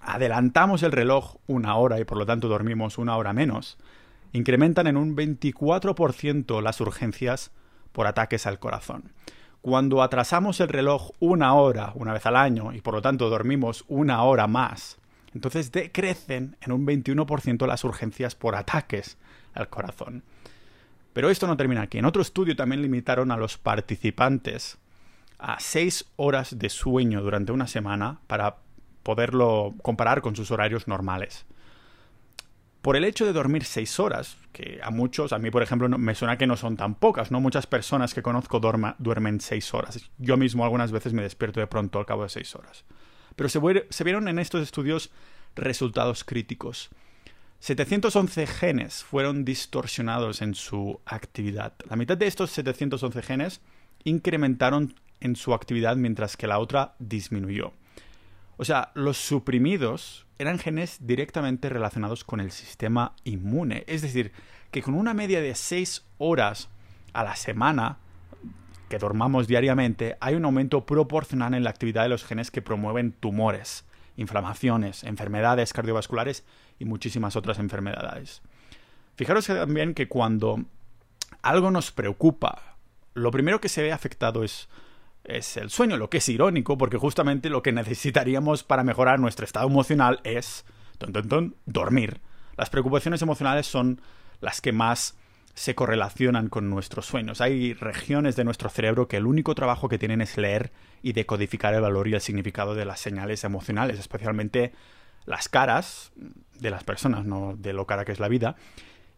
adelantamos 0.00 0.82
el 0.82 0.92
reloj 0.92 1.36
una 1.46 1.76
hora 1.76 1.98
y 1.98 2.04
por 2.04 2.18
lo 2.18 2.26
tanto 2.26 2.48
dormimos 2.48 2.98
una 2.98 3.16
hora 3.16 3.32
menos, 3.32 3.78
incrementan 4.32 4.86
en 4.86 4.96
un 4.96 5.16
24% 5.16 6.62
las 6.62 6.80
urgencias 6.80 7.50
por 7.92 8.06
ataques 8.06 8.46
al 8.46 8.58
corazón. 8.58 9.12
Cuando 9.60 10.02
atrasamos 10.02 10.60
el 10.60 10.68
reloj 10.68 11.12
una 11.20 11.54
hora 11.54 11.92
una 11.94 12.12
vez 12.12 12.26
al 12.26 12.36
año 12.36 12.72
y 12.72 12.80
por 12.80 12.94
lo 12.94 13.02
tanto 13.02 13.30
dormimos 13.30 13.84
una 13.88 14.22
hora 14.22 14.46
más, 14.46 14.98
entonces 15.34 15.72
decrecen 15.72 16.56
en 16.60 16.72
un 16.72 16.86
21% 16.86 17.66
las 17.66 17.82
urgencias 17.82 18.34
por 18.34 18.54
ataques 18.54 19.18
al 19.52 19.68
corazón. 19.68 20.22
Pero 21.12 21.30
esto 21.30 21.46
no 21.46 21.56
termina 21.56 21.82
aquí. 21.82 21.98
En 21.98 22.04
otro 22.04 22.22
estudio 22.22 22.54
también 22.54 22.82
limitaron 22.82 23.30
a 23.30 23.36
los 23.36 23.56
participantes 23.56 24.78
a 25.44 25.60
seis 25.60 26.06
horas 26.16 26.58
de 26.58 26.70
sueño 26.70 27.20
durante 27.20 27.52
una 27.52 27.66
semana 27.66 28.20
para 28.26 28.56
poderlo 29.02 29.74
comparar 29.82 30.22
con 30.22 30.34
sus 30.34 30.50
horarios 30.50 30.88
normales. 30.88 31.44
Por 32.80 32.96
el 32.96 33.04
hecho 33.04 33.26
de 33.26 33.34
dormir 33.34 33.64
seis 33.64 34.00
horas, 34.00 34.38
que 34.52 34.80
a 34.82 34.90
muchos, 34.90 35.34
a 35.34 35.38
mí 35.38 35.50
por 35.50 35.62
ejemplo, 35.62 35.88
me 35.88 36.14
suena 36.14 36.38
que 36.38 36.46
no 36.46 36.56
son 36.56 36.78
tan 36.78 36.94
pocas, 36.94 37.30
¿no? 37.30 37.40
Muchas 37.40 37.66
personas 37.66 38.14
que 38.14 38.22
conozco 38.22 38.58
duermen 38.58 39.40
seis 39.40 39.72
horas. 39.74 40.10
Yo 40.18 40.38
mismo 40.38 40.64
algunas 40.64 40.92
veces 40.92 41.12
me 41.12 41.22
despierto 41.22 41.60
de 41.60 41.66
pronto 41.66 41.98
al 41.98 42.06
cabo 42.06 42.22
de 42.22 42.30
seis 42.30 42.54
horas. 42.54 42.84
Pero 43.36 43.48
se 43.50 44.04
vieron 44.04 44.28
en 44.28 44.38
estos 44.38 44.62
estudios 44.62 45.10
resultados 45.56 46.24
críticos. 46.24 46.88
711 47.60 48.46
genes 48.46 49.04
fueron 49.04 49.44
distorsionados 49.44 50.40
en 50.40 50.54
su 50.54 51.00
actividad. 51.04 51.74
La 51.88 51.96
mitad 51.96 52.16
de 52.16 52.26
estos 52.26 52.50
711 52.50 53.22
genes 53.22 53.60
incrementaron 54.04 54.94
en 55.20 55.36
su 55.36 55.54
actividad 55.54 55.96
mientras 55.96 56.36
que 56.36 56.46
la 56.46 56.58
otra 56.58 56.94
disminuyó. 56.98 57.72
O 58.56 58.64
sea, 58.64 58.92
los 58.94 59.16
suprimidos 59.16 60.26
eran 60.38 60.58
genes 60.58 60.98
directamente 61.00 61.68
relacionados 61.68 62.24
con 62.24 62.40
el 62.40 62.50
sistema 62.50 63.14
inmune. 63.24 63.84
Es 63.86 64.02
decir, 64.02 64.32
que 64.70 64.82
con 64.82 64.94
una 64.94 65.14
media 65.14 65.40
de 65.40 65.54
6 65.54 66.04
horas 66.18 66.68
a 67.12 67.24
la 67.24 67.36
semana 67.36 67.98
que 68.88 68.98
dormamos 68.98 69.46
diariamente, 69.48 70.16
hay 70.20 70.34
un 70.34 70.44
aumento 70.44 70.84
proporcional 70.84 71.54
en 71.54 71.64
la 71.64 71.70
actividad 71.70 72.02
de 72.02 72.10
los 72.10 72.24
genes 72.24 72.50
que 72.50 72.62
promueven 72.62 73.12
tumores, 73.12 73.84
inflamaciones, 74.16 75.04
enfermedades 75.04 75.72
cardiovasculares 75.72 76.44
y 76.78 76.84
muchísimas 76.84 77.36
otras 77.36 77.58
enfermedades. 77.58 78.42
Fijaros 79.16 79.46
también 79.46 79.94
que 79.94 80.08
cuando 80.08 80.64
algo 81.42 81.70
nos 81.70 81.92
preocupa, 81.92 82.76
lo 83.14 83.30
primero 83.30 83.60
que 83.60 83.68
se 83.68 83.82
ve 83.82 83.92
afectado 83.92 84.44
es, 84.44 84.68
es 85.24 85.56
el 85.56 85.70
sueño, 85.70 85.96
lo 85.96 86.10
que 86.10 86.18
es 86.18 86.28
irónico, 86.28 86.78
porque 86.78 86.98
justamente 86.98 87.50
lo 87.50 87.62
que 87.62 87.72
necesitaríamos 87.72 88.62
para 88.62 88.84
mejorar 88.84 89.18
nuestro 89.18 89.44
estado 89.44 89.66
emocional 89.66 90.20
es 90.24 90.64
dormir. 91.66 92.20
Las 92.56 92.70
preocupaciones 92.70 93.22
emocionales 93.22 93.66
son 93.66 94.00
las 94.40 94.60
que 94.60 94.72
más 94.72 95.16
se 95.54 95.74
correlacionan 95.74 96.48
con 96.48 96.68
nuestros 96.68 97.06
sueños. 97.06 97.40
Hay 97.40 97.74
regiones 97.74 98.36
de 98.36 98.44
nuestro 98.44 98.68
cerebro 98.68 99.08
que 99.08 99.16
el 99.16 99.26
único 99.26 99.54
trabajo 99.54 99.88
que 99.88 99.98
tienen 99.98 100.20
es 100.20 100.36
leer 100.36 100.72
y 101.02 101.12
decodificar 101.12 101.74
el 101.74 101.80
valor 101.80 102.08
y 102.08 102.14
el 102.14 102.20
significado 102.20 102.74
de 102.74 102.84
las 102.84 103.00
señales 103.00 103.44
emocionales, 103.44 103.98
especialmente 103.98 104.72
las 105.26 105.48
caras 105.48 106.12
de 106.58 106.70
las 106.70 106.84
personas, 106.84 107.24
no 107.24 107.54
de 107.56 107.72
lo 107.72 107.86
cara 107.86 108.04
que 108.04 108.12
es 108.12 108.20
la 108.20 108.28
vida. 108.28 108.56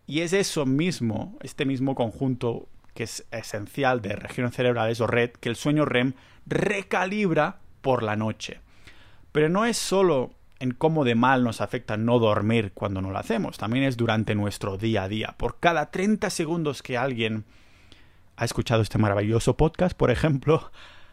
Y 0.07 0.21
es 0.21 0.33
eso 0.33 0.67
mismo, 0.67 1.37
este 1.43 1.65
mismo 1.65 1.95
conjunto 1.95 2.69
que 2.97 3.05
es 3.05 3.25
esencial 3.31 4.03
de 4.03 4.17
regiones 4.17 4.57
cerebrales 4.57 5.01
o 5.01 5.07
red, 5.07 5.31
que 5.31 5.49
el 5.49 5.55
sueño 5.55 5.85
REM 5.85 6.15
recalibra 6.47 7.59
por 7.83 8.03
la 8.03 8.17
noche. 8.17 8.61
Pero 9.31 9.49
no 9.49 9.65
es 9.65 9.77
solo 9.77 10.33
en 10.59 10.73
cómo 10.73 11.05
de 11.05 11.15
mal 11.15 11.45
nos 11.45 11.61
afecta 11.61 11.97
no 11.97 12.19
dormir 12.19 12.73
cuando 12.75 13.03
no 13.03 13.11
lo 13.11 13.19
hacemos, 13.19 13.59
también 13.59 13.85
es 13.85 13.97
durante 13.97 14.35
nuestro 14.35 14.79
día 14.79 15.05
a 15.05 15.09
día. 15.09 15.35
Por 15.37 15.61
cada 15.61 15.91
30 15.91 16.31
segundos 16.31 16.83
que 16.83 16.97
alguien 16.97 17.45
ha 18.37 18.45
escuchado 18.45 18.83
este 18.83 18.99
maravilloso 18.99 19.57
podcast, 19.57 19.97
por 19.97 20.11
ejemplo, 20.11 20.73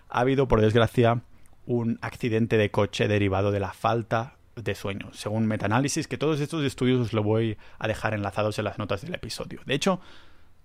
ha 0.10 0.22
habido, 0.22 0.48
por 0.48 0.62
desgracia, 0.62 1.22
un 1.66 2.00
accidente 2.02 2.58
de 2.58 2.72
coche 2.72 3.08
derivado 3.08 3.52
de 3.52 3.60
la 3.60 3.74
falta 3.74 4.38
de 4.56 4.76
sueño, 4.76 5.10
según 5.14 5.48
metaanálisis, 5.48 6.08
que 6.08 6.18
todos 6.18 6.40
estos 6.40 6.64
estudios 6.64 7.02
os 7.02 7.14
lo 7.14 7.24
voy 7.24 7.58
a 7.80 7.88
dejar 7.88 8.14
enlazados 8.14 8.58
en 8.60 8.66
las 8.66 8.78
notas 8.78 9.02
del 9.02 9.16
episodio. 9.16 9.62
De 9.66 9.74
hecho, 9.74 10.00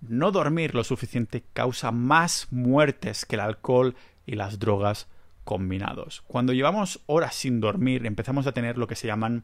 no 0.01 0.31
dormir 0.31 0.75
lo 0.75 0.83
suficiente 0.83 1.43
causa 1.53 1.91
más 1.91 2.47
muertes 2.51 3.25
que 3.25 3.35
el 3.35 3.41
alcohol 3.41 3.95
y 4.25 4.35
las 4.35 4.59
drogas 4.59 5.07
combinados. 5.43 6.23
Cuando 6.27 6.53
llevamos 6.53 7.01
horas 7.07 7.35
sin 7.35 7.59
dormir, 7.59 8.05
empezamos 8.05 8.47
a 8.47 8.51
tener 8.51 8.77
lo 8.77 8.87
que 8.87 8.95
se 8.95 9.07
llaman 9.07 9.43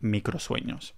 microsueños. 0.00 0.94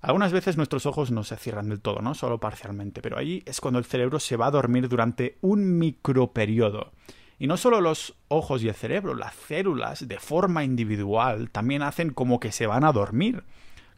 Algunas 0.00 0.32
veces 0.32 0.56
nuestros 0.56 0.86
ojos 0.86 1.10
no 1.10 1.24
se 1.24 1.36
cierran 1.36 1.68
del 1.68 1.80
todo, 1.80 2.00
¿no? 2.00 2.14
Solo 2.14 2.38
parcialmente, 2.38 3.02
pero 3.02 3.18
ahí 3.18 3.42
es 3.44 3.60
cuando 3.60 3.78
el 3.78 3.84
cerebro 3.84 4.20
se 4.20 4.36
va 4.36 4.46
a 4.46 4.52
dormir 4.52 4.88
durante 4.88 5.36
un 5.40 5.78
microperiodo. 5.78 6.92
Y 7.38 7.48
no 7.48 7.56
solo 7.56 7.80
los 7.80 8.14
ojos 8.28 8.62
y 8.62 8.68
el 8.68 8.74
cerebro, 8.74 9.14
las 9.14 9.34
células 9.34 10.06
de 10.06 10.18
forma 10.18 10.64
individual 10.64 11.50
también 11.50 11.82
hacen 11.82 12.10
como 12.10 12.40
que 12.40 12.52
se 12.52 12.66
van 12.66 12.84
a 12.84 12.92
dormir. 12.92 13.42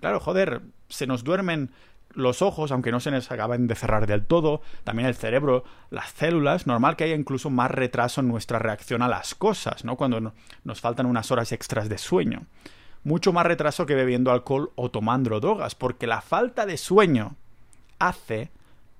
Claro, 0.01 0.19
joder, 0.19 0.63
se 0.89 1.07
nos 1.07 1.25
duermen 1.25 1.71
los 2.15 2.43
ojos, 2.43 2.73
aunque 2.73 2.91
no 2.91 3.01
se 3.01 3.11
nos 3.11 3.31
acaben 3.31 3.67
de 3.67 3.75
cerrar 3.75 4.07
del 4.07 4.25
todo, 4.25 4.61
también 4.85 5.09
el 5.09 5.15
cerebro, 5.15 5.65
las 5.91 6.11
células, 6.11 6.67
normal 6.67 6.97
que 6.97 7.05
haya 7.05 7.15
incluso 7.15 7.51
más 7.51 7.71
retraso 7.71 8.21
en 8.21 8.29
nuestra 8.29 8.59
reacción 8.59 9.03
a 9.03 9.09
las 9.09 9.35
cosas, 9.35 9.85
¿no? 9.85 9.97
Cuando 9.97 10.33
nos 10.65 10.81
faltan 10.81 11.07
unas 11.07 11.31
horas 11.31 11.53
extras 11.53 11.89
de 11.89 11.99
sueño. 11.99 12.47
Mucho 13.05 13.33
más 13.33 13.47
retraso 13.47 13.87
que 13.87 13.95
bebiendo 13.95 14.33
alcohol 14.33 14.73
o 14.75 14.91
tomando 14.91 15.39
drogas, 15.41 15.75
porque 15.75 16.07
la 16.07 16.21
falta 16.21 16.67
de 16.67 16.77
sueño 16.77 17.37
hace 17.99 18.51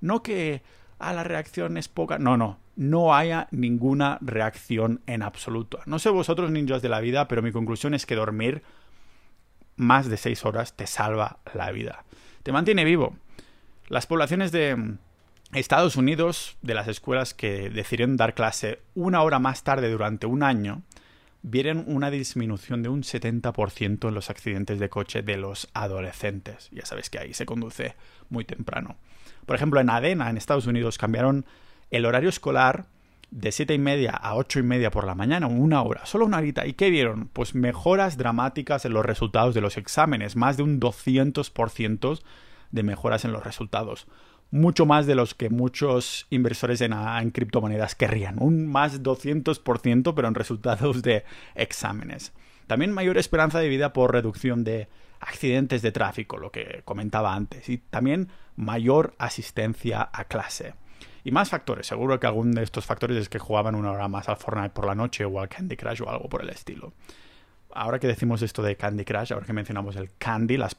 no 0.01 0.23
que 0.23 0.61
a 0.97 1.09
ah, 1.09 1.13
la 1.13 1.23
reacción 1.23 1.77
es 1.77 1.87
poca, 1.87 2.19
no, 2.19 2.37
no, 2.37 2.57
no 2.75 3.15
haya 3.15 3.47
ninguna 3.51 4.17
reacción 4.21 5.01
en 5.07 5.23
absoluto. 5.23 5.79
No 5.85 5.99
sé 5.99 6.09
vosotros 6.09 6.51
ninjas 6.51 6.81
de 6.81 6.89
la 6.89 7.01
vida, 7.01 7.27
pero 7.27 7.41
mi 7.41 7.51
conclusión 7.51 7.93
es 7.93 8.05
que 8.05 8.15
dormir 8.15 8.63
más 9.75 10.09
de 10.09 10.17
seis 10.17 10.45
horas 10.45 10.75
te 10.75 10.87
salva 10.87 11.39
la 11.53 11.71
vida 11.71 12.03
te 12.49 12.53
mantiene 12.53 12.83
vivo. 12.83 13.15
Las 13.89 14.07
poblaciones 14.07 14.51
de 14.51 14.95
Estados 15.53 15.95
Unidos, 15.97 16.57
de 16.63 16.73
las 16.73 16.87
escuelas 16.87 17.35
que 17.35 17.69
decidieron 17.69 18.17
dar 18.17 18.33
clase 18.33 18.79
una 18.95 19.21
hora 19.21 19.37
más 19.37 19.63
tarde 19.63 19.87
durante 19.91 20.25
un 20.25 20.41
año, 20.41 20.81
vieron 21.43 21.83
una 21.85 22.09
disminución 22.09 22.81
de 22.81 22.89
un 22.89 23.03
70% 23.03 24.07
en 24.07 24.15
los 24.15 24.31
accidentes 24.31 24.79
de 24.79 24.89
coche 24.89 25.21
de 25.21 25.37
los 25.37 25.69
adolescentes. 25.75 26.69
Ya 26.71 26.87
sabes 26.87 27.11
que 27.11 27.19
ahí 27.19 27.35
se 27.35 27.45
conduce 27.45 27.93
muy 28.29 28.45
temprano. 28.45 28.95
Por 29.45 29.55
ejemplo, 29.55 29.79
en 29.79 29.91
Adena, 29.91 30.27
en 30.31 30.37
Estados 30.37 30.65
Unidos, 30.65 30.97
cambiaron 30.97 31.45
el 31.91 32.03
horario 32.03 32.29
escolar 32.29 32.87
de 33.31 33.51
siete 33.51 33.73
y 33.73 33.79
media 33.79 34.11
a 34.11 34.35
ocho 34.35 34.59
y 34.59 34.63
media 34.63 34.91
por 34.91 35.05
la 35.05 35.15
mañana, 35.15 35.47
una 35.47 35.81
hora, 35.81 36.05
solo 36.05 36.25
una 36.25 36.37
horita. 36.37 36.65
¿Y 36.65 36.73
qué 36.73 36.89
vieron? 36.89 37.27
Pues 37.27 37.55
mejoras 37.55 38.17
dramáticas 38.17 38.85
en 38.85 38.93
los 38.93 39.05
resultados 39.05 39.53
de 39.53 39.61
los 39.61 39.77
exámenes, 39.77 40.35
más 40.35 40.57
de 40.57 40.63
un 40.63 40.79
200% 40.79 42.21
de 42.71 42.83
mejoras 42.83 43.25
en 43.25 43.31
los 43.31 43.43
resultados. 43.43 44.07
Mucho 44.51 44.87
más 44.87 45.05
de 45.05 45.13
los 45.13 45.35
que 45.35 45.51
muchos 45.51 46.25
inversores 46.31 46.81
en, 46.81 46.93
en 46.93 47.29
criptomonedas 47.29 47.93
querrían. 47.93 48.41
Un 48.41 48.65
más 48.67 49.03
200%, 49.03 50.13
pero 50.15 50.27
en 50.27 50.35
resultados 50.35 51.03
de 51.03 51.23
exámenes. 51.53 52.33
También 52.65 52.91
mayor 52.91 53.17
esperanza 53.17 53.59
de 53.59 53.69
vida 53.69 53.93
por 53.93 54.11
reducción 54.11 54.63
de 54.63 54.87
accidentes 55.19 55.81
de 55.81 55.91
tráfico, 55.91 56.37
lo 56.37 56.51
que 56.51 56.81
comentaba 56.83 57.35
antes. 57.35 57.69
Y 57.69 57.77
también 57.77 58.29
mayor 58.55 59.13
asistencia 59.19 60.09
a 60.11 60.23
clase. 60.25 60.73
Y 61.23 61.31
más 61.31 61.49
factores. 61.49 61.87
Seguro 61.87 62.19
que 62.19 62.27
algún 62.27 62.51
de 62.51 62.63
estos 62.63 62.85
factores 62.85 63.17
es 63.17 63.29
que 63.29 63.39
jugaban 63.39 63.75
una 63.75 63.91
hora 63.91 64.07
más 64.07 64.29
al 64.29 64.37
Fortnite 64.37 64.69
por 64.69 64.85
la 64.85 64.95
noche 64.95 65.25
o 65.25 65.39
al 65.39 65.49
Candy 65.49 65.75
Crush 65.75 66.01
o 66.01 66.09
algo 66.09 66.29
por 66.29 66.41
el 66.41 66.49
estilo. 66.49 66.93
Ahora 67.71 67.99
que 67.99 68.07
decimos 68.07 68.41
esto 68.41 68.63
de 68.63 68.75
Candy 68.75 69.05
Crush, 69.05 69.33
ahora 69.33 69.45
que 69.45 69.53
mencionamos 69.53 69.95
el 69.95 70.09
candy, 70.17 70.57
las 70.57 70.77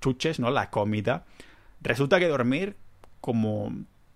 chuches, 0.00 0.40
¿no? 0.40 0.50
La 0.50 0.70
comida. 0.70 1.24
Resulta 1.80 2.18
que 2.18 2.28
dormir, 2.28 2.76
como 3.20 3.72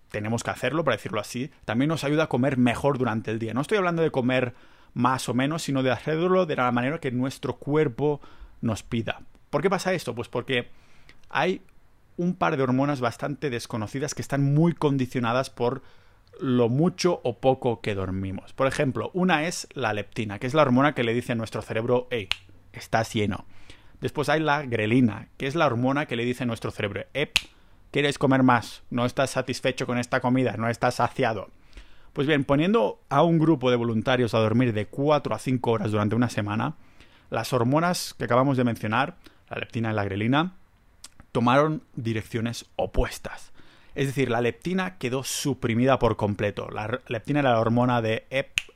tenemos 0.09 0.43
que 0.43 0.51
hacerlo, 0.51 0.83
para 0.83 0.97
decirlo 0.97 1.19
así, 1.19 1.51
también 1.65 1.89
nos 1.89 2.03
ayuda 2.03 2.23
a 2.23 2.27
comer 2.27 2.57
mejor 2.57 2.97
durante 2.97 3.31
el 3.31 3.39
día. 3.39 3.53
No 3.53 3.61
estoy 3.61 3.77
hablando 3.77 4.01
de 4.01 4.11
comer 4.11 4.53
más 4.93 5.29
o 5.29 5.33
menos, 5.33 5.63
sino 5.63 5.83
de 5.83 5.91
hacerlo 5.91 6.45
de 6.45 6.55
la 6.55 6.71
manera 6.71 6.99
que 6.99 7.11
nuestro 7.11 7.55
cuerpo 7.57 8.21
nos 8.61 8.83
pida. 8.83 9.21
¿Por 9.49 9.61
qué 9.61 9.69
pasa 9.69 9.93
esto? 9.93 10.15
Pues 10.15 10.27
porque 10.27 10.69
hay 11.29 11.61
un 12.17 12.35
par 12.35 12.57
de 12.57 12.63
hormonas 12.63 12.99
bastante 12.99 13.49
desconocidas 13.49 14.13
que 14.13 14.21
están 14.21 14.53
muy 14.53 14.73
condicionadas 14.73 15.49
por 15.49 15.81
lo 16.39 16.69
mucho 16.69 17.21
o 17.23 17.39
poco 17.39 17.81
que 17.81 17.95
dormimos. 17.95 18.53
Por 18.53 18.67
ejemplo, 18.67 19.11
una 19.13 19.47
es 19.47 19.67
la 19.73 19.93
leptina, 19.93 20.39
que 20.39 20.47
es 20.47 20.53
la 20.53 20.61
hormona 20.61 20.93
que 20.93 21.03
le 21.03 21.13
dice 21.13 21.31
a 21.31 21.35
nuestro 21.35 21.61
cerebro, 21.61 22.07
hey, 22.11 22.27
estás 22.73 23.13
lleno. 23.13 23.45
Después 24.01 24.29
hay 24.29 24.39
la 24.39 24.63
grelina, 24.63 25.29
que 25.37 25.47
es 25.47 25.55
la 25.55 25.65
hormona 25.65 26.05
que 26.05 26.15
le 26.15 26.25
dice 26.25 26.43
a 26.43 26.47
nuestro 26.47 26.69
cerebro, 26.71 27.05
ep, 27.13 27.35
quieres 27.91 28.19
comer 28.19 28.43
más, 28.43 28.83
no 28.89 29.05
estás 29.05 29.31
satisfecho 29.31 29.87
con 29.87 29.97
esta 29.97 30.19
comida, 30.19 30.55
no 30.57 30.69
estás 30.69 30.95
saciado. 30.95 31.49
Pues 32.13 32.27
bien, 32.27 32.43
poniendo 32.43 32.99
a 33.09 33.23
un 33.23 33.39
grupo 33.39 33.69
de 33.71 33.77
voluntarios 33.77 34.33
a 34.33 34.39
dormir 34.39 34.73
de 34.73 34.87
4 34.87 35.35
a 35.35 35.39
5 35.39 35.71
horas 35.71 35.91
durante 35.91 36.15
una 36.15 36.29
semana, 36.29 36.75
las 37.29 37.53
hormonas 37.53 38.13
que 38.17 38.25
acabamos 38.25 38.57
de 38.57 38.63
mencionar, 38.63 39.17
la 39.49 39.57
leptina 39.57 39.91
y 39.91 39.95
la 39.95 40.03
grelina, 40.03 40.55
tomaron 41.37 41.83
direcciones 41.95 42.65
opuestas. 42.77 43.51
Es 43.93 44.07
decir, 44.07 44.27
la 44.27 44.41
leptina 44.41 44.97
quedó 44.97 45.23
suprimida 45.23 45.99
por 45.99 46.17
completo. 46.17 46.67
La 46.71 46.99
leptina 47.07 47.41
era 47.41 47.51
la 47.51 47.59
hormona 47.59 48.01
de 48.01 48.25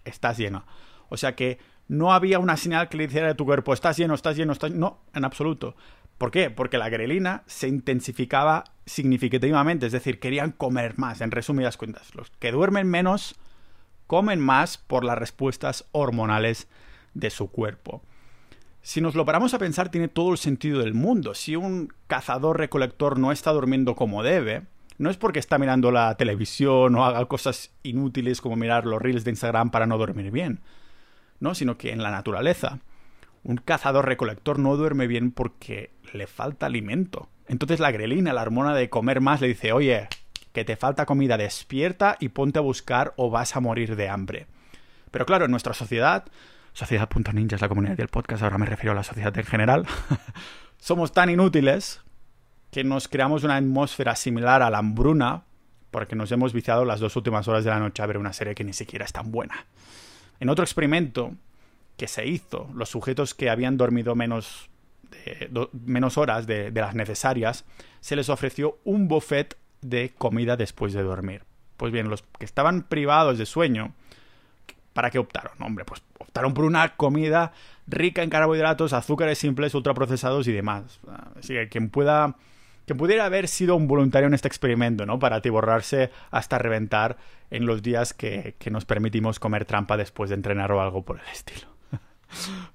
estás 0.06 0.38
lleno. 0.38 0.64
O 1.10 1.18
sea 1.18 1.36
que 1.36 1.58
no 1.88 2.14
había 2.14 2.38
una 2.38 2.58
señal 2.58 2.88
que 2.88 2.98
le 2.98 3.08
dijera 3.08 3.32
a 3.32 3.34
tu 3.34 3.46
cuerpo, 3.46 3.74
estás 3.74 3.98
lleno, 3.98 4.14
estás 4.14 4.38
lleno, 4.38 4.54
estás 4.54 4.70
No, 4.70 5.00
en 5.16 5.26
absoluto. 5.26 5.76
¿Por 6.20 6.30
qué? 6.30 6.52
Porque 6.52 6.78
la 6.78 6.90
grelina 6.90 7.42
se 7.48 7.68
intensificaba 7.68 8.66
significativamente, 8.86 9.88
es 9.88 9.92
decir, 9.92 10.20
querían 10.20 10.52
comer 10.52 11.00
más, 11.00 11.20
en 11.22 11.32
resumidas 11.32 11.78
cuentas. 11.78 12.14
Los 12.14 12.30
que 12.30 12.52
duermen 12.52 12.88
menos 12.88 13.40
comen 14.06 14.40
más 14.40 14.78
por 14.78 15.04
las 15.04 15.18
respuestas 15.18 15.86
hormonales 15.94 16.68
de 17.16 17.32
su 17.32 17.50
cuerpo. 17.50 18.04
Si 18.82 19.00
nos 19.00 19.14
lo 19.14 19.26
paramos 19.26 19.54
a 19.54 19.60
pensar, 19.60 19.90
tiene 19.90 20.08
todo 20.08 20.32
el 20.32 20.38
sentido 20.38 20.80
del 20.80 20.94
mundo. 20.94 21.36
Si 21.36 21.56
un 21.56 21.94
cazador-recolector 22.08 23.20
no 23.20 23.32
está 23.32 23.52
durmiendo 23.52 23.96
como 23.96 24.24
debe, 24.24 24.64
no 24.98 25.10
es 25.10 25.18
porque 25.18 25.40
está 25.40 25.60
mirando 25.60 25.92
la 25.92 26.16
televisión 26.16 26.96
o 26.96 27.06
haga 27.06 27.26
cosas 27.26 27.72
inútiles 27.84 28.42
como 28.42 28.56
mirar 28.56 28.86
los 28.86 29.02
reels 29.02 29.24
de 29.24 29.32
Instagram 29.32 29.70
para 29.70 29.86
no 29.86 29.98
dormir 29.98 30.32
bien. 30.32 30.62
No, 31.40 31.54
sino 31.54 31.78
que 31.78 31.92
en 31.92 32.02
la 32.02 32.12
naturaleza, 32.12 32.80
un 33.44 33.58
cazador-recolector 33.58 34.58
no 34.58 34.76
duerme 34.78 35.08
bien 35.08 35.32
porque 35.32 35.92
le 36.14 36.26
falta 36.26 36.66
alimento. 36.66 37.30
Entonces 37.48 37.80
la 37.80 37.92
grelina, 37.92 38.34
la 38.34 38.42
hormona 38.42 38.76
de 38.76 38.90
comer 38.90 39.22
más, 39.22 39.42
le 39.42 39.48
dice, 39.48 39.74
oye, 39.74 40.08
que 40.54 40.66
te 40.66 40.76
falta 40.76 41.06
comida, 41.06 41.38
despierta 41.38 42.18
y 42.20 42.30
ponte 42.30 42.60
a 42.60 42.64
buscar 42.64 43.14
o 43.16 43.30
vas 43.30 43.56
a 43.56 43.60
morir 43.60 43.96
de 43.96 44.10
hambre. 44.10 44.48
Pero 45.12 45.26
claro, 45.26 45.46
en 45.46 45.52
nuestra 45.52 45.74
sociedad 45.74 46.26
Sociedad.ninja 46.74 47.56
es 47.56 47.62
la 47.62 47.68
comunidad 47.68 47.98
del 47.98 48.08
podcast, 48.08 48.44
ahora 48.44 48.58
me 48.58 48.66
refiero 48.66 48.94
a 48.94 48.96
la 48.96 49.04
sociedad 49.04 49.38
en 49.38 49.46
general. 49.46 49.86
Somos 50.78 51.12
tan 51.12 51.30
inútiles 51.30 52.02
que 52.72 52.84
nos 52.84 53.08
creamos 53.08 53.44
una 53.44 53.58
atmósfera 53.58 54.16
similar 54.16 54.62
a 54.62 54.70
la 54.70 54.78
hambruna 54.78 55.44
porque 55.92 56.16
nos 56.16 56.32
hemos 56.32 56.54
viciado 56.54 56.86
las 56.86 57.02
dos 57.02 57.16
últimas 57.18 57.48
horas 57.50 57.66
de 57.66 57.70
la 57.70 57.80
noche 57.80 58.02
a 58.02 58.06
ver 58.06 58.18
una 58.18 58.32
serie 58.32 58.56
que 58.56 58.64
ni 58.64 58.72
siquiera 58.72 59.04
es 59.04 59.12
tan 59.12 59.32
buena. 59.32 59.66
En 60.40 60.48
otro 60.48 60.64
experimento 60.64 61.34
que 61.98 62.08
se 62.08 62.26
hizo, 62.26 62.70
los 62.74 62.90
sujetos 62.90 63.36
que 63.36 63.50
habían 63.50 63.76
dormido 63.76 64.16
menos, 64.16 64.70
menos 65.74 66.18
horas 66.18 66.48
de, 66.48 66.72
de 66.72 66.82
las 66.82 66.96
necesarias, 66.96 67.66
se 68.00 68.16
les 68.16 68.30
ofreció 68.30 68.80
un 68.86 69.10
buffet 69.10 69.58
de 69.82 70.14
comida 70.18 70.56
después 70.56 70.94
de 70.94 71.04
dormir. 71.04 71.44
Pues 71.76 71.92
bien, 71.92 72.10
los 72.10 72.24
que 72.40 72.46
estaban 72.46 72.84
privados 72.84 73.38
de 73.38 73.46
sueño 73.46 73.94
¿Para 74.94 75.10
qué 75.10 75.20
optaron? 75.20 75.54
Hombre, 75.62 75.86
pues 75.86 76.02
optaron 76.20 76.54
por 76.54 76.66
una 76.66 76.96
comida 76.96 77.54
rica 77.88 78.24
en 78.24 78.30
carbohidratos, 78.30 78.94
azúcares 78.94 79.38
simples, 79.38 79.74
ultraprocesados 79.74 80.48
y 80.48 80.52
demás. 80.52 81.00
Así 81.38 81.54
que 81.54 81.70
quien 81.70 81.90
pueda 81.90 82.36
que 82.86 82.96
pudiera 82.96 83.26
haber 83.26 83.48
sido 83.48 83.76
un 83.76 83.88
voluntario 83.88 84.28
en 84.28 84.34
este 84.34 84.48
experimento, 84.48 85.06
¿no? 85.06 85.20
Para 85.20 85.38
atiborrarse 85.38 86.10
hasta 86.32 86.58
reventar 86.58 87.18
en 87.50 87.66
los 87.66 87.82
días 87.84 88.14
que, 88.14 88.56
que, 88.58 88.72
nos 88.72 88.86
permitimos 88.86 89.40
comer 89.40 89.66
trampa 89.66 89.98
después 89.98 90.30
de 90.30 90.36
entrenar 90.36 90.72
o 90.72 90.82
algo 90.82 91.04
por 91.04 91.20
el 91.20 91.28
estilo. 91.32 91.68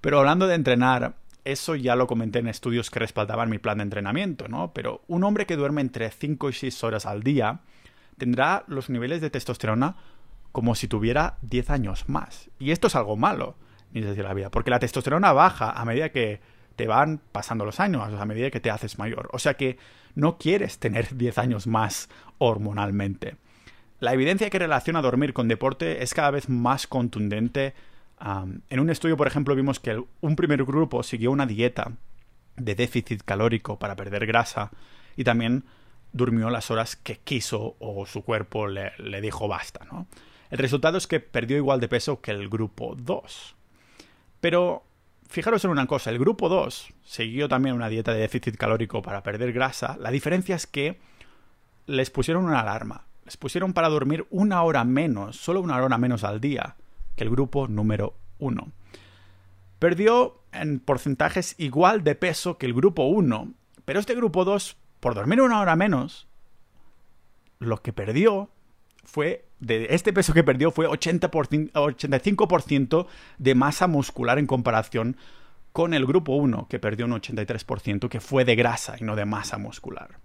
Pero 0.00 0.20
hablando 0.20 0.46
de 0.46 0.54
entrenar, 0.54 1.16
eso 1.44 1.74
ya 1.74 1.96
lo 1.96 2.06
comenté 2.06 2.38
en 2.38 2.48
estudios 2.48 2.90
que 2.90 3.00
respaldaban 3.00 3.50
mi 3.50 3.58
plan 3.58 3.78
de 3.78 3.84
entrenamiento, 3.84 4.48
¿no? 4.48 4.72
Pero 4.72 5.02
un 5.08 5.24
hombre 5.24 5.44
que 5.44 5.56
duerme 5.56 5.80
entre 5.80 6.10
5 6.10 6.50
y 6.50 6.52
6 6.52 6.84
horas 6.84 7.04
al 7.04 7.22
día 7.22 7.60
tendrá 8.18 8.64
los 8.68 8.88
niveles 8.90 9.20
de 9.20 9.30
testosterona 9.30 9.96
como 10.56 10.74
si 10.74 10.88
tuviera 10.88 11.36
10 11.42 11.68
años 11.68 12.08
más. 12.08 12.48
Y 12.58 12.70
esto 12.70 12.86
es 12.86 12.96
algo 12.96 13.18
malo. 13.18 13.56
ni 13.92 14.00
de 14.00 14.22
la 14.22 14.32
vida. 14.32 14.50
Porque 14.50 14.70
la 14.70 14.78
testosterona 14.78 15.34
baja 15.34 15.70
a 15.70 15.84
medida 15.84 16.08
que 16.08 16.40
te 16.76 16.86
van 16.86 17.20
pasando 17.30 17.66
los 17.66 17.78
años, 17.78 18.08
a 18.18 18.24
medida 18.24 18.50
que 18.50 18.58
te 18.58 18.70
haces 18.70 18.98
mayor. 18.98 19.28
O 19.34 19.38
sea 19.38 19.58
que 19.58 19.76
no 20.14 20.38
quieres 20.38 20.78
tener 20.78 21.14
10 21.18 21.36
años 21.36 21.66
más 21.66 22.08
hormonalmente. 22.38 23.36
La 24.00 24.14
evidencia 24.14 24.48
que 24.48 24.58
relaciona 24.58 25.02
dormir 25.02 25.34
con 25.34 25.46
deporte 25.46 26.02
es 26.02 26.14
cada 26.14 26.30
vez 26.30 26.48
más 26.48 26.86
contundente. 26.86 27.74
en 28.70 28.80
un 28.80 28.88
estudio, 28.88 29.18
por 29.18 29.26
ejemplo, 29.26 29.54
vimos 29.54 29.78
que 29.78 30.02
un 30.22 30.36
primer 30.36 30.64
grupo 30.64 31.02
siguió 31.02 31.32
una 31.32 31.44
dieta 31.44 31.92
de 32.56 32.74
déficit 32.74 33.24
calórico 33.24 33.78
para 33.78 33.94
perder 33.94 34.24
grasa 34.24 34.70
y 35.18 35.24
también 35.24 35.64
durmió 36.14 36.48
las 36.48 36.70
horas 36.70 36.96
que 36.96 37.18
quiso 37.18 37.76
o 37.78 38.06
su 38.06 38.22
cuerpo 38.22 38.66
le, 38.68 38.92
le 38.96 39.20
dijo 39.20 39.48
basta, 39.48 39.84
¿no? 39.84 40.06
El 40.50 40.58
resultado 40.58 40.98
es 40.98 41.06
que 41.06 41.20
perdió 41.20 41.56
igual 41.56 41.80
de 41.80 41.88
peso 41.88 42.20
que 42.20 42.30
el 42.30 42.48
grupo 42.48 42.94
2. 42.96 43.56
Pero 44.40 44.84
fijaros 45.28 45.64
en 45.64 45.70
una 45.70 45.86
cosa, 45.86 46.10
el 46.10 46.18
grupo 46.18 46.48
2 46.48 46.92
siguió 47.04 47.48
también 47.48 47.74
una 47.74 47.88
dieta 47.88 48.12
de 48.12 48.20
déficit 48.20 48.56
calórico 48.56 49.02
para 49.02 49.22
perder 49.22 49.52
grasa. 49.52 49.96
La 49.98 50.10
diferencia 50.10 50.56
es 50.56 50.66
que 50.66 51.00
les 51.86 52.10
pusieron 52.10 52.44
una 52.44 52.60
alarma. 52.60 53.06
Les 53.24 53.36
pusieron 53.36 53.72
para 53.72 53.88
dormir 53.88 54.26
una 54.30 54.62
hora 54.62 54.84
menos, 54.84 55.36
solo 55.36 55.60
una 55.60 55.76
hora 55.82 55.98
menos 55.98 56.22
al 56.22 56.40
día, 56.40 56.76
que 57.16 57.24
el 57.24 57.30
grupo 57.30 57.66
número 57.66 58.14
1. 58.38 58.70
Perdió 59.78 60.42
en 60.52 60.78
porcentajes 60.80 61.54
igual 61.58 62.04
de 62.04 62.14
peso 62.14 62.56
que 62.56 62.66
el 62.66 62.74
grupo 62.74 63.04
1, 63.06 63.52
pero 63.84 64.00
este 64.00 64.14
grupo 64.14 64.44
2, 64.44 64.76
por 65.00 65.14
dormir 65.14 65.40
una 65.40 65.60
hora 65.60 65.76
menos, 65.76 66.28
lo 67.58 67.82
que 67.82 67.92
perdió 67.92 68.50
fue, 69.04 69.45
de 69.60 69.88
este 69.90 70.12
peso 70.12 70.32
que 70.32 70.44
perdió 70.44 70.70
fue 70.70 70.86
80 70.86 71.30
85% 71.30 73.06
de 73.38 73.54
masa 73.54 73.86
muscular 73.86 74.38
en 74.38 74.46
comparación 74.46 75.16
con 75.72 75.92
el 75.92 76.06
grupo 76.06 76.34
1, 76.34 76.68
que 76.68 76.78
perdió 76.78 77.04
un 77.04 77.12
83%, 77.12 78.08
que 78.08 78.20
fue 78.20 78.44
de 78.44 78.56
grasa 78.56 78.96
y 78.98 79.04
no 79.04 79.14
de 79.14 79.26
masa 79.26 79.58
muscular. 79.58 80.18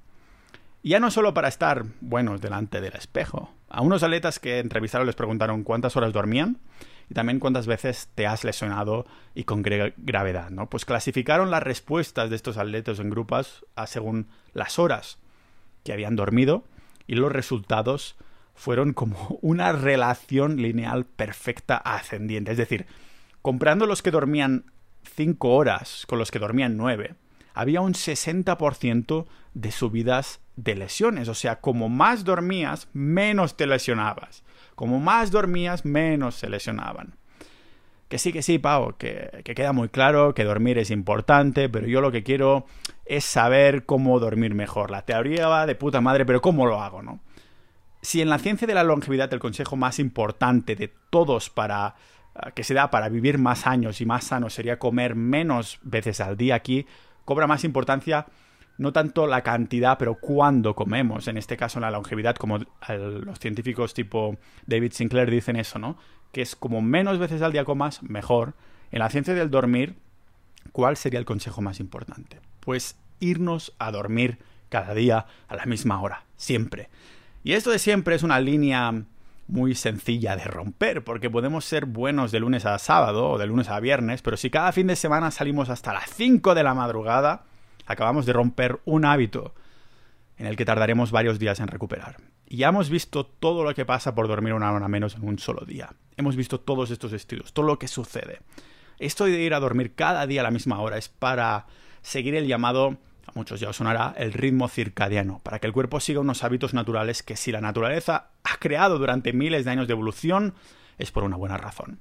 Ya 0.83 0.99
no 0.99 1.11
solo 1.11 1.33
para 1.33 1.49
estar 1.49 1.83
buenos 1.99 2.41
delante 2.41 2.81
del 2.81 2.93
espejo. 2.93 3.53
A 3.69 3.81
unos 3.81 4.01
atletas 4.01 4.39
que 4.39 4.59
entrevistaron 4.59 5.05
les 5.05 5.15
preguntaron 5.15 5.63
cuántas 5.63 5.95
horas 5.95 6.13
dormían 6.13 6.57
y 7.09 7.13
también 7.13 7.39
cuántas 7.39 7.67
veces 7.67 8.09
te 8.15 8.25
has 8.25 8.43
lesionado 8.43 9.05
y 9.35 9.43
con 9.43 9.61
gravedad, 9.61 10.49
¿no? 10.49 10.69
Pues 10.69 10.85
clasificaron 10.85 11.51
las 11.51 11.61
respuestas 11.61 12.29
de 12.29 12.37
estos 12.37 12.57
atletas 12.57 12.99
en 12.99 13.09
grupos 13.09 13.65
a 13.75 13.87
según 13.87 14.27
las 14.53 14.79
horas 14.79 15.19
que 15.83 15.93
habían 15.93 16.15
dormido 16.15 16.63
y 17.07 17.15
los 17.15 17.31
resultados 17.31 18.15
fueron 18.55 18.93
como 18.93 19.39
una 19.41 19.71
relación 19.71 20.57
lineal 20.57 21.05
perfecta 21.05 21.77
ascendiente. 21.77 22.51
Es 22.51 22.57
decir, 22.57 22.85
comprando 23.41 23.85
los 23.85 24.01
que 24.01 24.11
dormían 24.11 24.65
5 25.15 25.49
horas 25.49 26.05
con 26.07 26.19
los 26.19 26.31
que 26.31 26.39
dormían 26.39 26.77
9, 26.77 27.15
había 27.53 27.81
un 27.81 27.93
60% 27.93 29.25
de 29.53 29.71
subidas 29.71 30.39
de 30.55 30.75
lesiones. 30.75 31.27
O 31.27 31.33
sea, 31.33 31.59
como 31.59 31.89
más 31.89 32.23
dormías, 32.23 32.87
menos 32.93 33.57
te 33.57 33.67
lesionabas. 33.67 34.43
Como 34.75 34.99
más 34.99 35.31
dormías, 35.31 35.85
menos 35.85 36.35
se 36.35 36.49
lesionaban. 36.49 37.15
Que 38.07 38.17
sí, 38.17 38.33
que 38.33 38.41
sí, 38.41 38.59
Pau, 38.59 38.97
que, 38.97 39.41
que, 39.45 39.55
queda 39.55 39.71
muy 39.71 39.87
claro 39.87 40.33
que 40.33 40.43
dormir 40.43 40.77
es 40.77 40.91
importante, 40.91 41.69
pero 41.69 41.87
yo 41.87 42.01
lo 42.01 42.11
que 42.11 42.23
quiero 42.23 42.65
es 43.05 43.23
saber 43.23 43.85
cómo 43.85 44.19
dormir 44.19 44.53
mejor. 44.53 44.91
La 44.91 45.03
teoría 45.03 45.47
va 45.47 45.65
de 45.65 45.75
puta 45.75 46.01
madre, 46.01 46.25
pero 46.25 46.41
¿cómo 46.41 46.65
lo 46.65 46.81
hago, 46.81 47.01
no? 47.01 47.21
Si 48.01 48.21
en 48.21 48.29
la 48.29 48.39
ciencia 48.39 48.67
de 48.67 48.73
la 48.73 48.83
longevidad 48.83 49.33
el 49.33 49.39
consejo 49.39 49.75
más 49.75 49.99
importante 49.99 50.75
de 50.75 50.91
todos 51.09 51.49
para 51.49 51.95
ah, 52.35 52.51
que 52.51 52.63
se 52.63 52.73
da 52.73 52.89
para 52.89 53.09
vivir 53.09 53.37
más 53.37 53.67
años 53.67 54.01
y 54.01 54.05
más 54.05 54.25
sano 54.25 54.49
sería 54.49 54.79
comer 54.79 55.15
menos 55.15 55.79
veces 55.83 56.21
al 56.21 56.37
día 56.37 56.55
aquí, 56.55 56.85
cobra 57.25 57.47
más 57.47 57.63
importancia 57.63 58.27
no 58.81 58.91
tanto 58.91 59.27
la 59.27 59.43
cantidad, 59.43 59.97
pero 59.99 60.15
cuándo 60.15 60.73
comemos. 60.73 61.27
En 61.27 61.37
este 61.37 61.55
caso, 61.55 61.77
en 61.77 61.83
la 61.83 61.91
longevidad, 61.91 62.35
como 62.35 62.57
los 62.57 63.39
científicos 63.39 63.93
tipo 63.93 64.37
David 64.65 64.93
Sinclair 64.93 65.29
dicen 65.29 65.55
eso, 65.55 65.77
¿no? 65.77 65.97
Que 66.31 66.41
es 66.41 66.55
como 66.55 66.81
menos 66.81 67.19
veces 67.19 67.43
al 67.43 67.51
día 67.51 67.63
comas, 67.63 68.01
mejor. 68.01 68.55
En 68.91 68.99
la 68.99 69.09
ciencia 69.11 69.35
del 69.35 69.51
dormir, 69.51 69.97
¿cuál 70.71 70.97
sería 70.97 71.19
el 71.19 71.25
consejo 71.25 71.61
más 71.61 71.79
importante? 71.79 72.39
Pues 72.59 72.97
irnos 73.19 73.73
a 73.77 73.91
dormir 73.91 74.39
cada 74.69 74.95
día 74.95 75.27
a 75.47 75.55
la 75.55 75.65
misma 75.65 76.01
hora, 76.01 76.25
siempre. 76.35 76.89
Y 77.43 77.53
esto 77.53 77.71
de 77.71 77.79
siempre 77.79 78.15
es 78.15 78.23
una 78.23 78.39
línea 78.39 79.03
muy 79.47 79.75
sencilla 79.75 80.35
de 80.35 80.45
romper, 80.45 81.03
porque 81.03 81.29
podemos 81.29 81.65
ser 81.65 81.85
buenos 81.85 82.31
de 82.31 82.39
lunes 82.39 82.65
a 82.65 82.77
sábado 82.77 83.31
o 83.31 83.37
de 83.37 83.47
lunes 83.47 83.69
a 83.69 83.79
viernes, 83.79 84.21
pero 84.21 84.37
si 84.37 84.49
cada 84.49 84.71
fin 84.71 84.87
de 84.87 84.95
semana 84.95 85.31
salimos 85.31 85.69
hasta 85.69 85.93
las 85.93 86.09
5 86.11 86.55
de 86.55 86.63
la 86.63 86.73
madrugada, 86.73 87.43
acabamos 87.85 88.25
de 88.25 88.33
romper 88.33 88.79
un 88.85 89.05
hábito 89.05 89.53
en 90.37 90.45
el 90.45 90.55
que 90.55 90.65
tardaremos 90.65 91.11
varios 91.11 91.39
días 91.39 91.59
en 91.59 91.67
recuperar. 91.67 92.17
Y 92.47 92.57
ya 92.57 92.69
hemos 92.69 92.89
visto 92.89 93.25
todo 93.25 93.63
lo 93.63 93.73
que 93.73 93.85
pasa 93.85 94.15
por 94.15 94.27
dormir 94.27 94.53
una 94.53 94.71
hora 94.71 94.87
menos 94.87 95.15
en 95.15 95.27
un 95.27 95.39
solo 95.39 95.65
día. 95.65 95.93
Hemos 96.17 96.35
visto 96.35 96.59
todos 96.59 96.91
estos 96.91 97.11
estudios, 97.13 97.53
todo 97.53 97.65
lo 97.65 97.79
que 97.79 97.87
sucede. 97.87 98.39
Esto 98.99 99.25
de 99.25 99.41
ir 99.41 99.53
a 99.53 99.59
dormir 99.59 99.95
cada 99.95 100.27
día 100.27 100.41
a 100.41 100.43
la 100.43 100.51
misma 100.51 100.79
hora 100.79 100.97
es 100.97 101.09
para 101.09 101.65
seguir 102.01 102.35
el 102.35 102.47
llamado 102.47 102.97
a 103.27 103.31
muchos 103.35 103.59
ya 103.59 103.69
os 103.69 103.75
sonará 103.75 104.13
el 104.17 104.33
ritmo 104.33 104.67
circadiano, 104.67 105.39
para 105.43 105.59
que 105.59 105.67
el 105.67 105.73
cuerpo 105.73 105.99
siga 105.99 106.19
unos 106.19 106.43
hábitos 106.43 106.73
naturales 106.73 107.23
que 107.23 107.35
si 107.35 107.51
la 107.51 107.61
naturaleza 107.61 108.29
ha 108.43 108.57
creado 108.57 108.97
durante 108.97 109.33
miles 109.33 109.65
de 109.65 109.71
años 109.71 109.87
de 109.87 109.93
evolución, 109.93 110.53
es 110.97 111.11
por 111.11 111.23
una 111.23 111.37
buena 111.37 111.57
razón. 111.57 111.99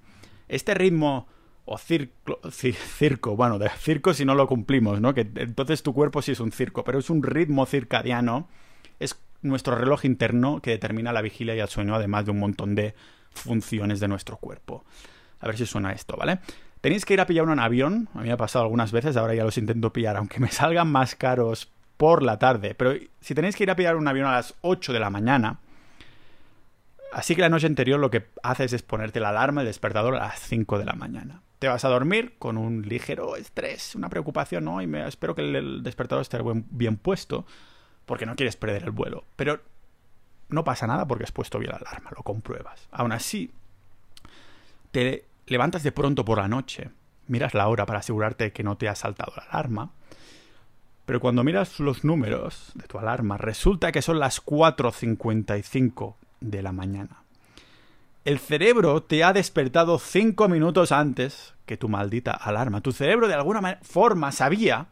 Este 0.48 0.74
ritmo 0.74 1.28
o 1.64 1.78
circo, 1.78 3.36
bueno, 3.36 3.58
de 3.58 3.68
circo 3.68 4.12
si 4.12 4.24
no 4.24 4.34
lo 4.34 4.48
cumplimos, 4.48 5.00
¿no? 5.00 5.14
Que 5.14 5.20
entonces 5.36 5.82
tu 5.82 5.94
cuerpo 5.94 6.20
sí 6.20 6.32
es 6.32 6.40
un 6.40 6.50
circo, 6.50 6.82
pero 6.82 6.98
es 6.98 7.10
un 7.10 7.22
ritmo 7.22 7.64
circadiano, 7.66 8.48
es 8.98 9.20
nuestro 9.42 9.76
reloj 9.76 10.04
interno 10.04 10.60
que 10.60 10.70
determina 10.70 11.12
la 11.12 11.22
vigilia 11.22 11.54
y 11.54 11.60
el 11.60 11.68
sueño, 11.68 11.94
además 11.94 12.24
de 12.24 12.32
un 12.32 12.40
montón 12.40 12.74
de 12.74 12.94
funciones 13.32 14.00
de 14.00 14.08
nuestro 14.08 14.36
cuerpo. 14.36 14.84
A 15.38 15.46
ver 15.46 15.56
si 15.56 15.64
suena 15.64 15.92
esto, 15.92 16.16
¿vale? 16.16 16.40
Tenéis 16.80 17.04
que 17.04 17.14
ir 17.14 17.20
a 17.20 17.26
pillar 17.26 17.46
un 17.46 17.58
avión, 17.58 18.08
a 18.14 18.18
mí 18.18 18.28
me 18.28 18.32
ha 18.32 18.36
pasado 18.36 18.64
algunas 18.64 18.90
veces, 18.90 19.16
ahora 19.16 19.34
ya 19.34 19.44
los 19.44 19.58
intento 19.58 19.92
pillar, 19.92 20.16
aunque 20.16 20.40
me 20.40 20.50
salgan 20.50 20.90
más 20.90 21.14
caros 21.14 21.70
por 21.96 22.22
la 22.22 22.38
tarde, 22.38 22.74
pero 22.74 22.94
si 23.20 23.34
tenéis 23.34 23.56
que 23.56 23.64
ir 23.64 23.70
a 23.70 23.76
pillar 23.76 23.96
un 23.96 24.08
avión 24.08 24.26
a 24.26 24.32
las 24.32 24.54
8 24.62 24.94
de 24.94 25.00
la 25.00 25.10
mañana, 25.10 25.58
así 27.12 27.34
que 27.34 27.42
la 27.42 27.50
noche 27.50 27.66
anterior 27.66 28.00
lo 28.00 28.10
que 28.10 28.28
haces 28.42 28.72
es 28.72 28.82
ponerte 28.82 29.20
la 29.20 29.28
alarma, 29.28 29.60
el 29.60 29.66
despertador 29.66 30.16
a 30.16 30.28
las 30.28 30.40
5 30.40 30.78
de 30.78 30.84
la 30.86 30.94
mañana. 30.94 31.42
Te 31.58 31.68
vas 31.68 31.84
a 31.84 31.90
dormir 31.90 32.36
con 32.38 32.56
un 32.56 32.88
ligero 32.88 33.36
estrés, 33.36 33.94
una 33.94 34.08
preocupación, 34.08 34.64
¿no? 34.64 34.80
Y 34.80 34.86
me, 34.86 35.06
espero 35.06 35.34
que 35.34 35.42
el 35.42 35.82
despertador 35.82 36.22
esté 36.22 36.38
bien 36.70 36.96
puesto, 36.96 37.44
porque 38.06 38.24
no 38.24 38.34
quieres 38.34 38.56
perder 38.56 38.84
el 38.84 38.92
vuelo. 38.92 39.24
Pero 39.36 39.60
no 40.48 40.64
pasa 40.64 40.86
nada 40.86 41.06
porque 41.06 41.24
has 41.24 41.32
puesto 41.32 41.58
bien 41.58 41.72
la 41.72 41.76
alarma, 41.76 42.10
lo 42.16 42.22
compruebas. 42.22 42.88
Aún 42.90 43.12
así, 43.12 43.52
te 44.90 45.26
levantas 45.50 45.82
de 45.82 45.92
pronto 45.92 46.24
por 46.24 46.38
la 46.38 46.48
noche, 46.48 46.90
miras 47.26 47.54
la 47.54 47.68
hora 47.68 47.84
para 47.84 47.98
asegurarte 47.98 48.52
que 48.52 48.62
no 48.62 48.76
te 48.76 48.88
ha 48.88 48.94
saltado 48.94 49.32
la 49.36 49.42
alarma, 49.42 49.90
pero 51.04 51.20
cuando 51.20 51.42
miras 51.42 51.80
los 51.80 52.04
números 52.04 52.70
de 52.74 52.86
tu 52.86 52.98
alarma, 52.98 53.36
resulta 53.36 53.90
que 53.90 54.00
son 54.00 54.20
las 54.20 54.44
4.55 54.44 56.14
de 56.40 56.62
la 56.62 56.70
mañana. 56.70 57.24
El 58.24 58.38
cerebro 58.38 59.02
te 59.02 59.24
ha 59.24 59.32
despertado 59.32 59.98
5 59.98 60.48
minutos 60.48 60.92
antes 60.92 61.54
que 61.66 61.76
tu 61.76 61.88
maldita 61.88 62.30
alarma. 62.30 62.80
Tu 62.80 62.92
cerebro 62.92 63.26
de 63.26 63.34
alguna 63.34 63.80
forma 63.82 64.30
sabía 64.30 64.86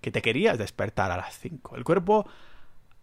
que 0.00 0.10
te 0.10 0.22
querías 0.22 0.56
despertar 0.56 1.10
a 1.10 1.18
las 1.18 1.38
5. 1.38 1.76
El 1.76 1.84
cuerpo 1.84 2.26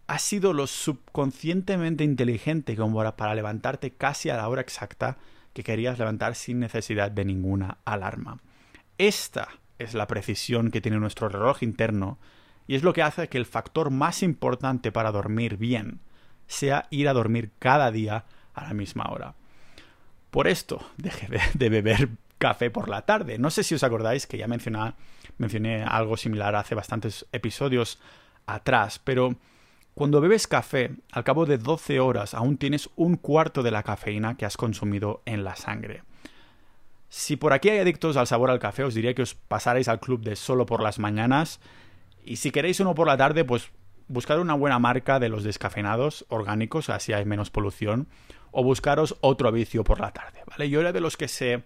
ha 0.08 0.18
sido 0.18 0.52
lo 0.52 0.66
subconscientemente 0.66 2.02
inteligente 2.02 2.74
como 2.74 3.00
para 3.14 3.34
levantarte 3.36 3.92
casi 3.92 4.28
a 4.28 4.36
la 4.36 4.48
hora 4.48 4.60
exacta 4.60 5.18
que 5.52 5.62
querías 5.62 5.98
levantar 5.98 6.34
sin 6.34 6.60
necesidad 6.60 7.10
de 7.10 7.24
ninguna 7.24 7.78
alarma. 7.84 8.38
Esta 8.98 9.48
es 9.78 9.94
la 9.94 10.06
precisión 10.06 10.70
que 10.70 10.80
tiene 10.80 10.98
nuestro 10.98 11.28
reloj 11.28 11.62
interno 11.62 12.18
y 12.66 12.74
es 12.74 12.82
lo 12.82 12.92
que 12.92 13.02
hace 13.02 13.28
que 13.28 13.38
el 13.38 13.46
factor 13.46 13.90
más 13.90 14.22
importante 14.22 14.92
para 14.92 15.10
dormir 15.10 15.56
bien 15.56 16.00
sea 16.46 16.86
ir 16.90 17.08
a 17.08 17.12
dormir 17.12 17.50
cada 17.58 17.90
día 17.90 18.24
a 18.54 18.64
la 18.64 18.74
misma 18.74 19.10
hora. 19.10 19.34
Por 20.30 20.46
esto 20.46 20.84
dejé 20.96 21.28
de 21.54 21.68
beber 21.68 22.10
café 22.38 22.70
por 22.70 22.88
la 22.88 23.02
tarde. 23.02 23.38
No 23.38 23.50
sé 23.50 23.62
si 23.62 23.74
os 23.74 23.82
acordáis 23.82 24.26
que 24.26 24.38
ya 24.38 24.48
mencioné, 24.48 24.94
mencioné 25.38 25.82
algo 25.84 26.16
similar 26.16 26.56
hace 26.56 26.74
bastantes 26.74 27.26
episodios 27.32 28.00
atrás, 28.46 29.00
pero 29.02 29.36
cuando 29.94 30.20
bebes 30.20 30.46
café, 30.46 30.92
al 31.12 31.24
cabo 31.24 31.46
de 31.46 31.58
12 31.58 32.00
horas 32.00 32.34
aún 32.34 32.56
tienes 32.56 32.88
un 32.96 33.16
cuarto 33.16 33.62
de 33.62 33.70
la 33.70 33.82
cafeína 33.82 34.36
que 34.36 34.46
has 34.46 34.56
consumido 34.56 35.22
en 35.26 35.44
la 35.44 35.56
sangre. 35.56 36.02
Si 37.08 37.36
por 37.36 37.52
aquí 37.52 37.68
hay 37.68 37.78
adictos 37.78 38.16
al 38.16 38.28
sabor 38.28 38.50
al 38.50 38.60
café, 38.60 38.84
os 38.84 38.94
diría 38.94 39.14
que 39.14 39.22
os 39.22 39.34
pasarais 39.34 39.88
al 39.88 39.98
club 39.98 40.22
de 40.22 40.36
solo 40.36 40.64
por 40.64 40.80
las 40.80 41.00
mañanas. 41.00 41.60
Y 42.24 42.36
si 42.36 42.52
queréis 42.52 42.78
uno 42.78 42.94
por 42.94 43.08
la 43.08 43.16
tarde, 43.16 43.44
pues 43.44 43.70
buscad 44.06 44.38
una 44.38 44.54
buena 44.54 44.78
marca 44.78 45.18
de 45.18 45.28
los 45.28 45.42
descafeinados 45.42 46.24
orgánicos, 46.28 46.88
así 46.88 47.12
hay 47.12 47.24
menos 47.24 47.50
polución. 47.50 48.06
O 48.52 48.62
buscaros 48.62 49.16
otro 49.20 49.50
vicio 49.50 49.82
por 49.82 50.00
la 50.00 50.12
tarde, 50.12 50.40
¿vale? 50.46 50.70
Yo 50.70 50.80
era 50.80 50.92
de 50.92 51.00
los 51.00 51.16
que 51.16 51.28
se 51.28 51.64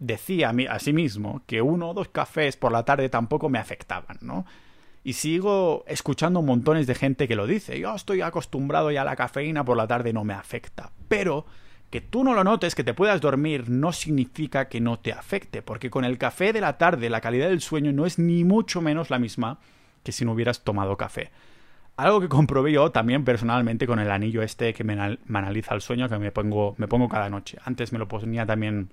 decía 0.00 0.52
a, 0.70 0.78
sí 0.80 0.92
mismo 0.92 1.42
que 1.46 1.62
uno 1.62 1.90
o 1.90 1.94
dos 1.94 2.08
cafés 2.08 2.56
por 2.56 2.72
la 2.72 2.84
tarde 2.84 3.08
tampoco 3.08 3.48
me 3.48 3.58
afectaban, 3.58 4.18
¿no? 4.20 4.44
Y 5.04 5.12
sigo 5.12 5.84
escuchando 5.86 6.40
montones 6.42 6.86
de 6.86 6.94
gente 6.94 7.28
que 7.28 7.36
lo 7.36 7.46
dice. 7.46 7.78
Yo 7.78 7.94
estoy 7.94 8.22
acostumbrado 8.22 8.90
ya 8.90 9.02
a 9.02 9.04
la 9.04 9.16
cafeína 9.16 9.64
por 9.64 9.76
la 9.76 9.86
tarde 9.86 10.14
no 10.14 10.24
me 10.24 10.32
afecta. 10.32 10.90
Pero 11.08 11.44
que 11.90 12.00
tú 12.00 12.24
no 12.24 12.34
lo 12.34 12.42
notes, 12.42 12.74
que 12.74 12.82
te 12.82 12.94
puedas 12.94 13.20
dormir, 13.20 13.70
no 13.70 13.92
significa 13.92 14.68
que 14.68 14.80
no 14.80 14.98
te 14.98 15.12
afecte, 15.12 15.62
porque 15.62 15.90
con 15.90 16.04
el 16.04 16.18
café 16.18 16.52
de 16.52 16.60
la 16.60 16.76
tarde 16.76 17.08
la 17.08 17.20
calidad 17.20 17.50
del 17.50 17.60
sueño 17.60 17.92
no 17.92 18.04
es 18.04 18.18
ni 18.18 18.42
mucho 18.42 18.80
menos 18.80 19.10
la 19.10 19.20
misma 19.20 19.58
que 20.02 20.10
si 20.10 20.24
no 20.24 20.32
hubieras 20.32 20.64
tomado 20.64 20.96
café. 20.96 21.30
Algo 21.96 22.20
que 22.20 22.28
comprobé 22.30 22.72
yo 22.72 22.90
también 22.90 23.24
personalmente 23.24 23.86
con 23.86 24.00
el 24.00 24.10
anillo 24.10 24.42
este 24.42 24.74
que 24.74 24.82
me, 24.84 24.94
analiza 24.94 25.74
el 25.74 25.82
sueño 25.82 26.08
que 26.08 26.18
me 26.18 26.32
pongo, 26.32 26.74
me 26.78 26.88
pongo 26.88 27.08
cada 27.08 27.28
noche. 27.30 27.58
Antes 27.64 27.92
me 27.92 28.00
lo 28.00 28.08
ponía 28.08 28.44
también 28.44 28.90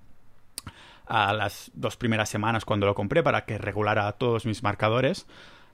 a 1.07 1.33
las 1.33 1.71
dos 1.73 1.97
primeras 1.97 2.29
semanas 2.29 2.65
cuando 2.65 2.85
lo 2.85 2.93
compré 2.93 3.23
para 3.23 3.45
que 3.45 3.57
regulara 3.57 4.11
todos 4.11 4.45
mis 4.45 4.61
marcadores. 4.61 5.25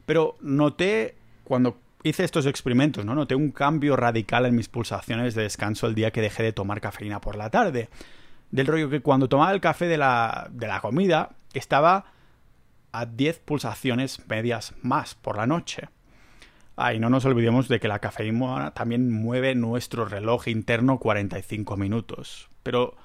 Pero 0.07 0.37
noté 0.39 1.15
cuando 1.43 1.77
hice 2.01 2.23
estos 2.23 2.45
experimentos, 2.45 3.03
¿no? 3.03 3.13
Noté 3.13 3.35
un 3.35 3.51
cambio 3.51 3.97
radical 3.97 4.45
en 4.45 4.55
mis 4.55 4.69
pulsaciones 4.69 5.35
de 5.35 5.43
descanso 5.43 5.85
el 5.85 5.95
día 5.95 6.11
que 6.11 6.21
dejé 6.21 6.43
de 6.43 6.53
tomar 6.53 6.79
cafeína 6.79 7.19
por 7.19 7.35
la 7.35 7.49
tarde. 7.49 7.89
Del 8.49 8.67
rollo 8.67 8.89
que 8.89 9.01
cuando 9.01 9.27
tomaba 9.27 9.51
el 9.51 9.59
café 9.59 9.87
de 9.87 9.97
la, 9.97 10.47
de 10.49 10.67
la 10.67 10.79
comida 10.79 11.31
estaba 11.53 12.05
a 12.93 13.05
10 13.05 13.39
pulsaciones 13.39 14.25
medias 14.29 14.73
más 14.81 15.13
por 15.13 15.35
la 15.35 15.45
noche. 15.45 15.89
Ah, 16.77 16.93
y 16.93 16.99
no 16.99 17.09
nos 17.09 17.25
olvidemos 17.25 17.67
de 17.67 17.81
que 17.81 17.89
la 17.89 17.99
cafeína 17.99 18.71
también 18.71 19.11
mueve 19.11 19.55
nuestro 19.55 20.05
reloj 20.05 20.47
interno 20.47 20.99
45 20.99 21.75
minutos. 21.75 22.47
Pero 22.63 22.95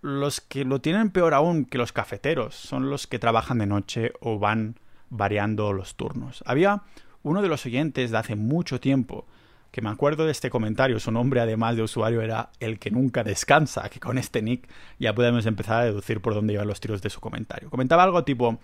los 0.00 0.40
que 0.40 0.64
lo 0.64 0.80
tienen 0.80 1.10
peor 1.10 1.34
aún 1.34 1.66
que 1.66 1.76
los 1.76 1.92
cafeteros 1.92 2.54
son 2.54 2.88
los 2.88 3.06
que 3.06 3.18
trabajan 3.18 3.58
de 3.58 3.66
noche 3.66 4.12
o 4.20 4.38
van 4.38 4.76
variando 5.10 5.72
los 5.72 5.94
turnos. 5.96 6.42
Había 6.46 6.82
uno 7.22 7.42
de 7.42 7.48
los 7.48 7.66
oyentes 7.66 8.10
de 8.10 8.16
hace 8.16 8.36
mucho 8.36 8.80
tiempo 8.80 9.26
que 9.70 9.82
me 9.82 9.90
acuerdo 9.90 10.24
de 10.24 10.32
este 10.32 10.50
comentario, 10.50 10.98
su 10.98 11.12
nombre 11.12 11.40
además 11.40 11.76
de 11.76 11.82
usuario 11.82 12.22
era 12.22 12.50
el 12.58 12.78
que 12.78 12.90
nunca 12.90 13.22
descansa, 13.22 13.88
que 13.88 14.00
con 14.00 14.18
este 14.18 14.42
nick 14.42 14.68
ya 14.98 15.14
podemos 15.14 15.46
empezar 15.46 15.82
a 15.82 15.84
deducir 15.84 16.20
por 16.20 16.34
dónde 16.34 16.54
iban 16.54 16.66
los 16.66 16.80
tiros 16.80 17.02
de 17.02 17.10
su 17.10 17.20
comentario. 17.20 17.70
Comentaba 17.70 18.02
algo 18.02 18.24
tipo, 18.24 18.58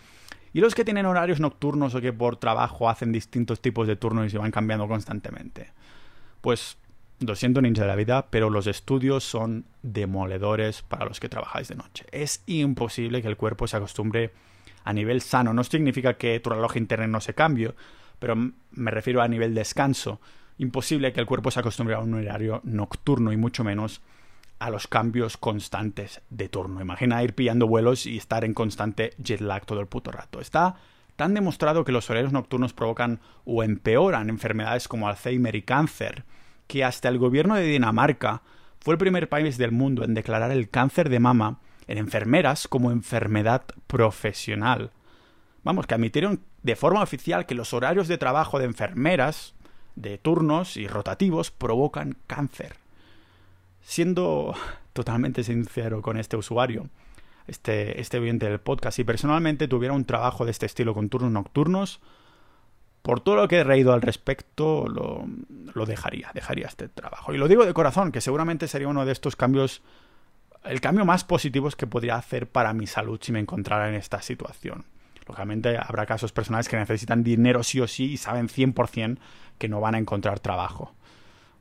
y 0.53 0.61
los 0.61 0.75
que 0.75 0.85
tienen 0.85 1.07
horarios 1.07 1.39
nocturnos 1.39 1.95
o 1.95 2.01
que 2.01 2.13
por 2.13 2.37
trabajo 2.37 2.89
hacen 2.89 3.13
distintos 3.13 3.61
tipos 3.61 3.87
de 3.87 3.95
turnos 3.95 4.27
y 4.27 4.31
se 4.31 4.39
van 4.39 4.51
cambiando 4.51 4.89
constantemente. 4.89 5.71
Pues 6.41 6.77
lo 7.21 7.35
siento 7.37 7.63
ninja 7.63 7.83
de 7.83 7.89
la 7.89 7.97
vida, 7.97 8.27
pero 8.31 8.51
los 8.51 8.67
estudios 8.67 9.23
son 9.23 9.65
demoledores 9.83 10.83
para 10.83 11.05
los 11.05 11.21
que 11.21 11.29
trabajáis 11.29 11.69
de 11.69 11.77
noche. 11.77 12.07
Es 12.11 12.43
imposible 12.47 13.23
que 13.23 13.29
el 13.29 13.37
cuerpo 13.37 13.67
se 13.67 13.77
acostumbre 13.77 14.33
a 14.87 14.93
nivel 14.93 15.21
sano. 15.21 15.53
No 15.53 15.65
significa 15.65 16.15
que 16.15 16.41
tu 16.41 16.49
reloj 16.49 16.77
interno 16.77 17.07
no 17.09 17.21
se 17.21 17.35
cambie, 17.35 17.75
pero 18.19 18.35
me 18.37 18.91
refiero 18.91 19.21
a 19.21 19.29
nivel 19.29 19.55
descanso. 19.55 20.21
Imposible 20.59 21.13
que 21.13 21.21
el 21.21 21.27
cuerpo 21.27 21.51
se 21.51 21.61
acostumbre 21.61 21.97
a 21.97 21.99
un 21.99 22.15
horario 22.15 22.63
nocturno 22.65 23.33
y 23.33 23.37
mucho 23.37 23.65
menos 23.65 24.01
a 24.59 24.71
los 24.71 24.87
cambios 24.87 25.37
constantes 25.37 26.23
de 26.31 26.49
turno. 26.49 26.81
Imagina 26.81 27.23
ir 27.23 27.35
pillando 27.35 27.67
vuelos 27.67 28.07
y 28.07 28.17
estar 28.17 28.45
en 28.45 28.55
constante 28.55 29.13
jet 29.19 29.41
lag 29.41 29.67
todo 29.67 29.81
el 29.81 29.89
puto 29.89 30.13
rato. 30.13 30.41
Está 30.41 30.77
tan 31.17 31.35
demostrado 31.35 31.85
que 31.85 31.93
los 31.93 32.09
horarios 32.09 32.33
nocturnos 32.33 32.73
provocan 32.73 33.21
o 33.45 33.65
empeoran 33.65 34.31
enfermedades 34.31 34.87
como 34.87 35.09
Alzheimer 35.09 35.57
y 35.57 35.63
cáncer, 35.63 36.25
que 36.69 36.85
hasta 36.85 37.09
el 37.09 37.19
gobierno 37.19 37.57
de 37.57 37.65
Dinamarca 37.65 38.43
fue 38.81 38.95
el 38.95 38.99
primer 38.99 39.29
país 39.29 39.59
del 39.59 39.73
mundo 39.73 40.05
en 40.05 40.15
declarar 40.15 40.53
el 40.53 40.71
cáncer 40.71 41.09
de 41.09 41.19
mama 41.21 41.59
en 41.89 41.99
enfermeras 41.99 42.69
como 42.69 42.91
enfermedad 42.91 43.65
profesional. 43.87 44.91
Vamos, 45.63 45.87
que 45.87 45.95
admitieron 45.95 46.41
de 46.63 46.77
forma 46.77 47.03
oficial 47.03 47.47
que 47.47 47.55
los 47.55 47.73
horarios 47.75 48.09
de 48.09 48.19
trabajo 48.19 48.59
de 48.59 48.67
enfermeras, 48.67 49.55
de 49.95 50.19
turnos 50.19 50.77
y 50.77 50.87
rotativos, 50.87 51.51
provocan 51.51 52.17
cáncer 52.27 52.77
siendo 53.87 54.55
totalmente 54.93 55.45
sincero 55.45 56.03
con 56.03 56.19
este 56.19 56.37
usuario, 56.37 56.89
este, 57.47 58.01
este 58.01 58.19
oyente 58.19 58.49
del 58.49 58.59
podcast, 58.59 58.97
si 58.97 59.05
personalmente 59.05 59.69
tuviera 59.69 59.95
un 59.95 60.05
trabajo 60.05 60.45
de 60.45 60.51
este 60.51 60.67
estilo 60.67 60.93
con 60.93 61.09
turnos 61.09 61.31
nocturnos, 61.31 62.01
por 63.03 63.21
todo 63.21 63.37
lo 63.37 63.47
que 63.47 63.59
he 63.59 63.65
reído 63.65 63.93
al 63.93 64.03
respecto, 64.03 64.89
lo, 64.89 65.25
lo, 65.73 65.87
dejaría, 65.87 66.33
dejaría 66.35 66.67
este 66.67 66.89
trabajo. 66.89 67.33
Y 67.33 67.39
lo 67.39 67.47
digo 67.47 67.65
de 67.65 67.73
corazón, 67.73 68.11
que 68.11 68.21
seguramente 68.21 68.67
sería 68.67 68.89
uno 68.89 69.07
de 69.07 69.13
estos 69.13 69.37
cambios, 69.37 69.83
el 70.69 70.81
cambio 70.81 71.05
más 71.05 71.25
positivo 71.25 71.69
que 71.71 71.87
podría 71.87 72.17
hacer 72.17 72.49
para 72.49 72.73
mi 72.73 72.87
salud 72.87 73.19
si 73.23 73.33
me 73.33 73.41
encontrara 73.41 73.89
en 73.89 73.95
esta 73.95 74.23
situación. 74.23 74.85
Lógicamente 75.27 75.77
habrá 75.77 76.07
casos 76.07 76.33
personales 76.33 76.69
que 76.69 76.77
necesitan 76.77 77.25
dinero 77.25 77.63
sí 77.63 77.81
o 77.81 77.89
sí 77.89 78.13
y 78.13 78.17
saben 78.17 78.49
100% 78.49 79.19
que 79.59 79.69
no 79.69 79.81
van 79.81 79.95
a 79.95 79.99
encontrar 79.99 80.41
trabajo. 80.41 80.95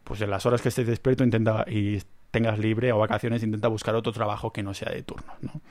Pues 0.04 0.22
en 0.22 0.30
las 0.30 0.46
horas 0.46 0.62
que 0.62 0.70
estés 0.70 0.86
despierto 0.86 1.24
intenta 1.24 1.66
y 1.68 2.02
tengas 2.30 2.60
libre 2.60 2.92
o 2.92 3.00
vacaciones, 3.00 3.42
intenta 3.44 3.68
buscar 3.68 3.96
otro 3.96 4.12
trabajo 4.12 4.54
que 4.54 4.62
no 4.62 4.74
sea 4.74 4.92
de 4.92 5.02
turno, 5.02 5.34
¿no? 5.42 5.62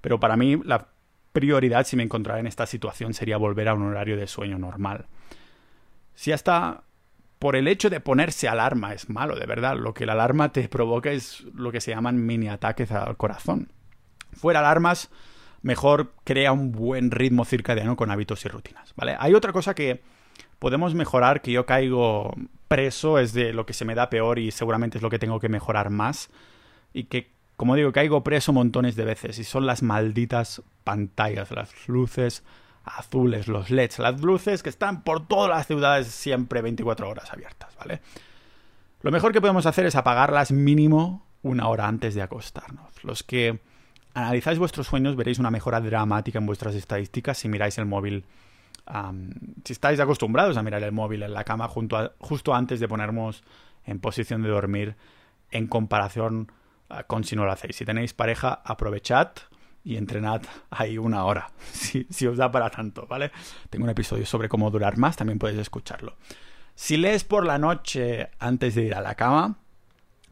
Pero 0.00 0.18
para 0.18 0.36
mí 0.36 0.60
la 0.64 0.88
prioridad 1.32 1.86
si 1.86 1.96
me 1.96 2.02
encontrara 2.02 2.40
en 2.40 2.46
esta 2.46 2.66
situación 2.66 3.14
sería 3.14 3.36
volver 3.36 3.68
a 3.68 3.74
un 3.74 3.82
horario 3.82 4.16
de 4.16 4.26
sueño 4.26 4.58
normal. 4.58 5.06
Si 6.14 6.32
hasta 6.32 6.82
por 7.38 7.56
el 7.56 7.68
hecho 7.68 7.90
de 7.90 8.00
ponerse 8.00 8.48
alarma 8.48 8.92
es 8.92 9.08
malo, 9.08 9.36
de 9.36 9.46
verdad, 9.46 9.76
lo 9.76 9.94
que 9.94 10.06
la 10.06 10.12
alarma 10.12 10.52
te 10.52 10.68
provoca 10.68 11.10
es 11.10 11.44
lo 11.54 11.70
que 11.70 11.80
se 11.80 11.92
llaman 11.92 12.24
mini 12.24 12.48
ataques 12.48 12.90
al 12.90 13.16
corazón. 13.16 13.70
Fuera 14.32 14.60
alarmas, 14.60 15.10
mejor 15.62 16.12
crea 16.24 16.52
un 16.52 16.72
buen 16.72 17.10
ritmo 17.10 17.44
circadiano 17.44 17.96
con 17.96 18.10
hábitos 18.10 18.44
y 18.44 18.48
rutinas, 18.48 18.92
¿vale? 18.96 19.16
Hay 19.18 19.34
otra 19.34 19.52
cosa 19.52 19.74
que 19.74 20.02
podemos 20.58 20.94
mejorar, 20.94 21.40
que 21.40 21.52
yo 21.52 21.64
caigo 21.64 22.34
preso, 22.66 23.18
es 23.18 23.32
de 23.32 23.52
lo 23.52 23.66
que 23.66 23.72
se 23.72 23.84
me 23.84 23.94
da 23.94 24.10
peor 24.10 24.38
y 24.38 24.50
seguramente 24.50 24.98
es 24.98 25.02
lo 25.02 25.10
que 25.10 25.18
tengo 25.18 25.40
que 25.40 25.48
mejorar 25.48 25.90
más. 25.90 26.30
Y 26.92 27.04
que, 27.04 27.30
como 27.56 27.76
digo, 27.76 27.92
caigo 27.92 28.24
preso 28.24 28.52
montones 28.52 28.96
de 28.96 29.04
veces 29.04 29.38
y 29.38 29.44
son 29.44 29.66
las 29.66 29.82
malditas 29.82 30.62
pantallas, 30.84 31.50
las 31.50 31.88
luces 31.88 32.42
azules, 32.96 33.48
los 33.48 33.70
LEDs, 33.70 33.98
las 33.98 34.20
luces 34.20 34.62
que 34.62 34.68
están 34.68 35.02
por 35.02 35.26
todas 35.26 35.50
las 35.50 35.66
ciudades 35.66 36.08
siempre 36.08 36.62
24 36.62 37.08
horas 37.08 37.32
abiertas, 37.32 37.76
¿vale? 37.76 38.00
Lo 39.02 39.10
mejor 39.10 39.32
que 39.32 39.40
podemos 39.40 39.66
hacer 39.66 39.86
es 39.86 39.94
apagarlas 39.94 40.50
mínimo 40.50 41.26
una 41.42 41.68
hora 41.68 41.86
antes 41.86 42.14
de 42.14 42.22
acostarnos. 42.22 43.04
Los 43.04 43.22
que 43.22 43.60
analizáis 44.14 44.58
vuestros 44.58 44.86
sueños 44.86 45.16
veréis 45.16 45.38
una 45.38 45.50
mejora 45.50 45.80
dramática 45.80 46.38
en 46.38 46.46
vuestras 46.46 46.74
estadísticas 46.74 47.38
si 47.38 47.48
miráis 47.48 47.78
el 47.78 47.86
móvil 47.86 48.24
si 49.64 49.72
estáis 49.72 50.00
acostumbrados 50.00 50.56
a 50.56 50.62
mirar 50.62 50.82
el 50.82 50.92
móvil 50.92 51.22
en 51.22 51.34
la 51.34 51.44
cama 51.44 51.68
justo 51.68 52.54
antes 52.54 52.80
de 52.80 52.88
ponernos 52.88 53.42
en 53.84 54.00
posición 54.00 54.42
de 54.42 54.48
dormir 54.48 54.96
en 55.50 55.66
comparación 55.66 56.50
ah, 56.88 57.04
con 57.04 57.24
si 57.24 57.36
no 57.36 57.44
lo 57.44 57.52
hacéis. 57.52 57.76
Si 57.76 57.84
tenéis 57.84 58.14
pareja, 58.14 58.60
aprovechad 58.64 59.28
y 59.84 59.96
entrenad 59.96 60.42
ahí 60.70 60.98
una 60.98 61.24
hora, 61.24 61.50
si, 61.72 62.06
si, 62.10 62.26
os 62.26 62.36
da 62.36 62.50
para 62.50 62.70
tanto, 62.70 63.06
¿vale? 63.06 63.30
Tengo 63.70 63.84
un 63.84 63.90
episodio 63.90 64.26
sobre 64.26 64.48
cómo 64.48 64.70
durar 64.70 64.96
más, 64.96 65.16
también 65.16 65.38
podéis 65.38 65.60
escucharlo. 65.60 66.16
Si 66.74 66.96
lees 66.96 67.24
por 67.24 67.44
la 67.44 67.58
noche 67.58 68.30
antes 68.38 68.74
de 68.74 68.82
ir 68.82 68.94
a 68.94 69.00
la 69.00 69.14
cama, 69.14 69.58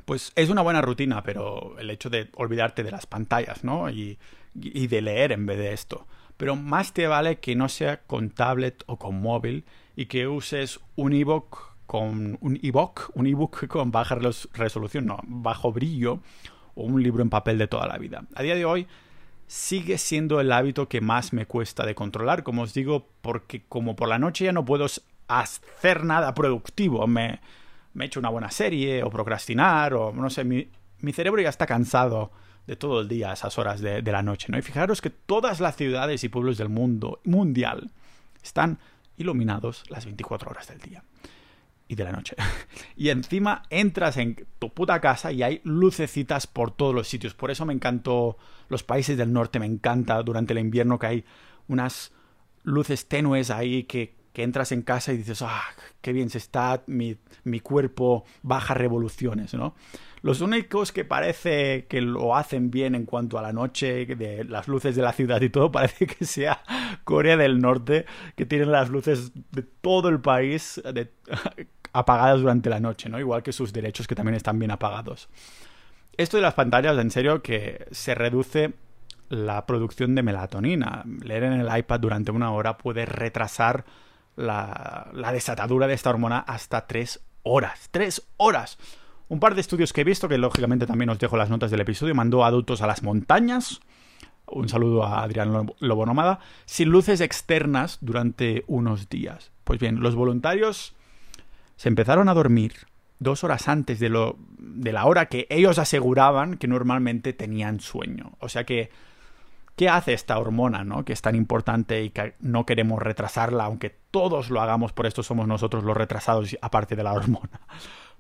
pues 0.05 0.33
es 0.37 0.49
una 0.51 0.63
buena 0.63 0.81
rutina, 0.81 1.23
pero 1.23 1.77
el 1.79 1.91
hecho 1.91 2.11
de 2.11 2.31
olvidarte 2.35 2.85
de 2.85 2.93
las 2.93 3.07
pantallas, 3.07 3.65
¿no? 3.65 3.91
Y, 3.91 4.19
y 4.55 4.87
de 4.87 5.03
leer 5.03 5.33
en 5.33 5.47
vez 5.47 5.59
de 5.59 5.73
esto 5.73 6.07
pero 6.37 6.57
más 6.57 6.93
te 6.93 7.07
vale 7.07 7.39
que 7.39 7.57
no 7.57 7.69
sea 7.69 8.03
con 8.03 8.31
tablet 8.31 8.83
o 8.87 8.99
con 8.99 9.21
móvil 9.21 9.65
y 9.95 10.07
que 10.07 10.27
uses 10.27 10.81
un 10.95 11.13
ebook 11.13 11.77
con 11.87 12.37
un 12.41 12.59
ebook, 12.63 13.11
un 13.15 13.27
ebook 13.27 13.69
con 13.69 13.91
baja 13.91 14.19
resolución, 14.53 15.07
no, 15.07 15.21
bajo 15.25 15.73
brillo 15.73 16.21
o 16.75 16.83
un 16.83 17.03
libro 17.03 17.23
en 17.23 17.31
papel 17.31 17.59
de 17.59 17.69
toda 17.69 17.87
la 17.87 17.97
vida. 17.97 18.25
A 18.35 18.43
día 18.43 18.55
de 18.55 18.65
hoy 18.65 18.87
sigue 19.47 19.99
siendo 19.99 20.41
el 20.41 20.53
hábito 20.53 20.89
que 20.89 21.01
más 21.01 21.33
me 21.33 21.47
cuesta 21.47 21.87
de 21.87 21.95
controlar, 21.95 22.43
como 22.43 22.63
os 22.63 22.75
digo, 22.75 23.09
porque 23.23 23.63
como 23.69 23.97
por 23.97 24.09
la 24.09 24.19
noche 24.19 24.45
ya 24.45 24.53
no 24.53 24.65
puedo 24.65 24.87
hacer 25.29 26.05
nada 26.05 26.35
productivo, 26.35 27.07
me, 27.07 27.41
me 27.95 28.05
echo 28.05 28.21
una 28.21 28.29
buena 28.29 28.51
serie 28.51 29.03
o 29.03 29.11
procrastinar 29.11 29.95
o 29.95 30.13
no 30.13 30.29
sé, 30.31 30.45
mi, 30.45 30.69
cerebro 31.13 31.41
ya 31.41 31.49
está 31.49 31.67
cansado 31.67 32.31
de 32.67 32.77
todo 32.77 33.01
el 33.01 33.09
día 33.09 33.31
a 33.31 33.35
esas 33.35 33.59
horas 33.59 33.81
de, 33.81 34.03
la 34.03 34.23
noche, 34.23 34.49
¿no? 34.51 34.59
Y 34.59 34.63
fijaros 34.63 35.01
que 35.01 35.11
todas 35.11 35.61
las 35.61 35.77
ciudades 35.77 36.23
y 36.25 36.29
pueblos 36.29 36.59
del 36.59 36.69
mundo 36.69 37.21
mundial 37.25 37.91
están 38.43 38.79
iluminados 39.17 39.85
las 39.89 40.05
24 40.05 40.51
horas 40.51 40.69
del 40.69 40.81
día 40.81 41.03
y 41.88 41.94
de 41.94 42.05
la 42.05 42.12
noche. 42.12 42.37
y 42.96 43.11
encima 43.11 43.62
entras 43.70 44.16
en 44.16 44.46
tu 44.59 44.72
puta 44.72 45.01
casa 45.01 45.33
y 45.33 45.42
hay 45.42 45.61
lucecitas 45.64 46.46
por 46.46 46.70
todos 46.70 46.94
los 46.94 47.09
sitios. 47.09 47.35
Por 47.35 47.51
eso 47.51 47.66
me 47.66 47.72
encantó 47.72 48.37
los 48.68 48.83
países 48.83 49.16
del 49.16 49.33
norte, 49.33 49.59
me 49.59 49.66
encanta 49.66 50.22
durante 50.22 50.53
el 50.53 50.59
invierno 50.59 50.99
que 50.99 51.07
hay 51.07 51.25
unas 51.68 52.12
luces 52.62 53.07
tenues 53.07 53.51
ahí 53.51 53.85
que, 53.85 54.14
que 54.37 54.42
entras 54.42 54.70
en 54.70 54.83
casa 54.83 55.14
y 55.14 55.16
dices, 55.16 55.40
ah, 55.40 55.62
qué 56.03 56.12
bien 56.12 56.29
se 56.29 56.37
está, 56.37 56.83
mi, 56.88 57.16
mi 57.44 57.61
cuerpo 57.61 58.27
baja 58.42 58.75
revoluciones, 58.75 59.55
¿no? 59.55 59.75
Los 60.20 60.42
únicos 60.42 60.92
que 60.92 61.07
parece 61.07 61.87
que 61.87 62.03
lo 62.03 62.37
hacen 62.37 62.70
bien 62.70 62.94
en 62.94 63.07
cuanto 63.07 63.38
a 63.38 63.42
la 63.42 63.55
noche, 63.55 64.05
de 64.05 64.44
las 64.44 64.68
luces 64.68 64.94
de 64.94 65.01
la 65.01 65.14
ciudad 65.14 65.40
y 65.40 65.49
todo, 65.49 65.72
parece 65.72 66.07
que 66.07 66.27
sea 66.27 66.61
Corea 67.05 67.38
del 67.38 67.61
Norte, 67.61 68.05
que 68.35 68.44
tienen 68.44 68.72
las 68.72 68.90
luces 68.90 69.33
de 69.53 69.62
todo 69.62 70.11
el 70.11 70.20
país 70.20 70.83
apagadas 71.94 72.38
durante 72.38 72.68
la 72.68 72.79
noche, 72.79 73.09
¿no? 73.09 73.18
Igual 73.18 73.42
que 73.42 73.55
sus 73.55 73.72
derechos 73.72 74.07
que 74.07 74.14
también 74.14 74.35
están 74.35 74.59
bien 74.59 74.70
apagados. 74.70 75.31
Esto 76.18 76.37
de 76.37 76.42
las 76.42 76.53
pantallas, 76.53 76.99
en 76.99 77.11
serio, 77.11 77.40
que 77.40 77.87
se 77.90 78.14
reduce 78.14 78.75
la 79.31 79.64
producción 79.64 80.14
de 80.14 80.22
melatonina. 80.22 81.05
Leer 81.22 81.44
en 81.44 81.55
el 81.55 81.79
iPad 81.79 82.01
durante 82.01 82.33
una 82.33 82.53
hora 82.53 82.77
puede 82.77 83.07
retrasar 83.07 83.87
la, 84.37 85.11
desatadura 85.33 85.87
de 85.87 85.94
esta 85.94 86.11
hormona 86.11 86.38
hasta 86.38 86.87
tres 86.87 87.20
horas. 87.42 87.88
¡Tres 87.90 88.27
horas! 88.37 88.79
Un 89.29 89.40
par 89.40 89.55
de 89.55 89.61
estudios 89.61 89.92
que 89.92 90.03
he 90.03 90.05
visto, 90.05 90.29
que 90.29 90.38
lógicamente 90.38 90.87
también 90.87 91.11
os 91.11 91.18
dejo 91.18 91.37
las 91.37 91.51
notas 91.51 91.70
del 91.70 91.81
episodio, 91.81 92.14
mandó 92.14 92.44
a 92.44 92.49
adultos 92.49 92.83
a 92.83 92.87
las 92.87 93.03
montañas. 93.03 93.81
Un 94.46 94.68
saludo 94.68 95.05
a 95.05 95.22
Adrián 95.22 95.72
Lobonomada. 95.81 96.38
Sin 96.64 96.90
luces 96.90 97.20
externas 97.20 97.99
durante 98.01 98.64
unos 98.68 99.09
días. 99.09 99.51
Pues 99.64 99.81
bien, 99.81 100.01
los 100.01 100.14
voluntarios 100.14 100.94
se 101.77 101.88
empezaron 101.88 102.29
a 102.29 102.35
dormir 102.35 102.87
dos 103.18 103.42
horas 103.42 103.68
antes 103.68 103.99
de, 103.99 104.11
lo, 104.11 104.37
de 104.59 104.92
la 104.92 105.07
hora 105.07 105.27
que 105.27 105.46
ellos 105.51 105.79
aseguraban 105.79 106.59
que 106.59 106.68
normalmente 106.68 107.33
tenían 107.33 107.81
sueño. 107.81 108.33
O 108.38 108.49
sea 108.49 108.64
que 108.64 108.90
¿Qué 109.77 109.91
hace 109.91 110.15
esta 110.15 110.39
hormona, 110.39 110.85
¿no? 110.85 111.05
que 111.05 111.12
es 111.12 111.21
tan 111.21 111.35
importante 111.35 112.03
y 112.03 112.11
que 112.11 112.35
no 112.41 112.65
queremos 112.65 113.03
retrasarla, 113.03 113.65
aunque 113.65 113.91
todos 114.11 114.49
lo 114.49 114.62
hagamos, 114.62 114.95
por 114.95 115.07
esto 115.07 115.23
somos 115.23 115.47
nosotros 115.47 115.85
los 115.85 115.97
retrasados, 115.97 116.57
aparte 116.62 116.97
de 116.97 117.03
la 117.03 117.12
hormona? 117.12 117.61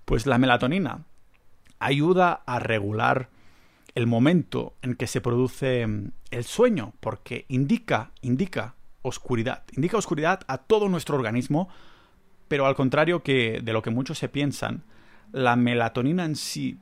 Pues 0.04 0.26
la 0.26 0.38
melatonina 0.38 1.04
ayuda 1.78 2.42
a 2.46 2.58
regular 2.58 3.30
el 3.94 4.06
momento 4.06 4.74
en 4.82 4.94
que 4.94 5.06
se 5.06 5.22
produce 5.22 5.86
mm, 5.86 6.12
el 6.30 6.44
sueño, 6.44 6.92
porque 7.00 7.46
indica, 7.48 8.12
indica 8.20 8.74
oscuridad, 9.00 9.64
indica 9.72 9.96
oscuridad 9.96 10.40
a 10.48 10.58
todo 10.58 10.90
nuestro 10.90 11.16
organismo, 11.16 11.70
pero 12.48 12.66
al 12.66 12.76
contrario 12.76 13.22
que 13.22 13.60
de 13.62 13.72
lo 13.72 13.80
que 13.80 13.90
muchos 13.90 14.18
se 14.18 14.28
piensan, 14.28 14.84
la 15.32 15.56
melatonina 15.56 16.24
en 16.26 16.36
sí 16.36 16.78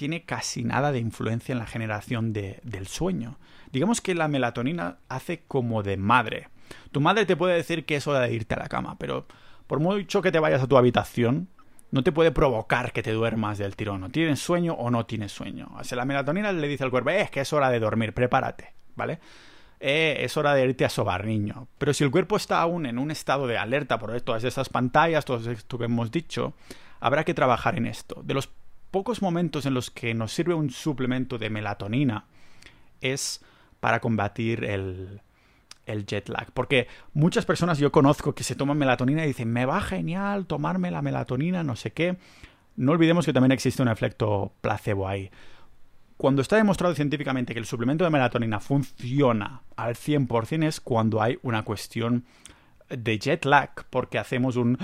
tiene 0.00 0.22
casi 0.22 0.64
nada 0.64 0.92
de 0.92 0.98
influencia 0.98 1.52
en 1.52 1.58
la 1.58 1.66
generación 1.66 2.32
de, 2.32 2.58
del 2.62 2.86
sueño. 2.86 3.36
Digamos 3.70 4.00
que 4.00 4.14
la 4.14 4.28
melatonina 4.28 4.96
hace 5.10 5.42
como 5.46 5.82
de 5.82 5.98
madre. 5.98 6.48
Tu 6.90 7.02
madre 7.02 7.26
te 7.26 7.36
puede 7.36 7.54
decir 7.54 7.84
que 7.84 7.96
es 7.96 8.06
hora 8.06 8.20
de 8.20 8.32
irte 8.32 8.54
a 8.54 8.60
la 8.60 8.68
cama, 8.68 8.96
pero 8.98 9.26
por 9.66 9.78
mucho 9.78 10.22
que 10.22 10.32
te 10.32 10.38
vayas 10.38 10.62
a 10.62 10.66
tu 10.66 10.78
habitación, 10.78 11.50
no 11.90 12.02
te 12.02 12.12
puede 12.12 12.30
provocar 12.30 12.94
que 12.94 13.02
te 13.02 13.12
duermas 13.12 13.58
del 13.58 13.76
tirón. 13.76 14.00
¿No 14.00 14.08
tienes 14.08 14.40
sueño 14.40 14.72
o 14.72 14.90
no 14.90 15.04
tienes 15.04 15.32
sueño? 15.32 15.68
O 15.74 15.94
la 15.94 16.06
melatonina 16.06 16.50
le 16.50 16.66
dice 16.66 16.84
al 16.84 16.90
cuerpo, 16.90 17.10
eh, 17.10 17.20
es 17.20 17.30
que 17.30 17.40
es 17.40 17.52
hora 17.52 17.68
de 17.68 17.78
dormir, 17.78 18.14
prepárate, 18.14 18.72
¿vale? 18.96 19.20
Eh, 19.80 20.16
es 20.20 20.34
hora 20.38 20.54
de 20.54 20.64
irte 20.64 20.86
a 20.86 20.88
sobar, 20.88 21.26
niño. 21.26 21.68
Pero 21.76 21.92
si 21.92 22.04
el 22.04 22.10
cuerpo 22.10 22.36
está 22.36 22.62
aún 22.62 22.86
en 22.86 22.98
un 22.98 23.10
estado 23.10 23.46
de 23.46 23.58
alerta 23.58 23.98
por 23.98 24.18
todas 24.22 24.44
esas 24.44 24.70
pantallas, 24.70 25.26
todo 25.26 25.50
esto 25.50 25.76
que 25.76 25.84
hemos 25.84 26.10
dicho, 26.10 26.54
habrá 27.00 27.22
que 27.24 27.34
trabajar 27.34 27.76
en 27.76 27.84
esto. 27.84 28.22
De 28.24 28.32
los 28.32 28.48
pocos 28.90 29.22
momentos 29.22 29.66
en 29.66 29.74
los 29.74 29.90
que 29.90 30.14
nos 30.14 30.32
sirve 30.32 30.54
un 30.54 30.70
suplemento 30.70 31.38
de 31.38 31.50
melatonina 31.50 32.24
es 33.00 33.44
para 33.80 34.00
combatir 34.00 34.64
el, 34.64 35.20
el 35.86 36.06
jet 36.06 36.28
lag. 36.28 36.50
Porque 36.52 36.88
muchas 37.12 37.44
personas 37.44 37.78
yo 37.78 37.92
conozco 37.92 38.34
que 38.34 38.44
se 38.44 38.54
toman 38.54 38.78
melatonina 38.78 39.24
y 39.24 39.28
dicen, 39.28 39.52
me 39.52 39.66
va 39.66 39.80
genial 39.80 40.46
tomarme 40.46 40.90
la 40.90 41.02
melatonina, 41.02 41.62
no 41.62 41.76
sé 41.76 41.92
qué. 41.92 42.16
No 42.76 42.92
olvidemos 42.92 43.26
que 43.26 43.32
también 43.32 43.52
existe 43.52 43.82
un 43.82 43.88
efecto 43.88 44.52
placebo 44.60 45.08
ahí. 45.08 45.30
Cuando 46.16 46.42
está 46.42 46.56
demostrado 46.56 46.94
científicamente 46.94 47.54
que 47.54 47.60
el 47.60 47.66
suplemento 47.66 48.04
de 48.04 48.10
melatonina 48.10 48.60
funciona 48.60 49.62
al 49.76 49.94
100% 49.94 50.66
es 50.66 50.80
cuando 50.80 51.22
hay 51.22 51.38
una 51.42 51.62
cuestión 51.62 52.26
de 52.88 53.18
jet 53.18 53.44
lag, 53.44 53.70
porque 53.88 54.18
hacemos 54.18 54.56
un 54.56 54.76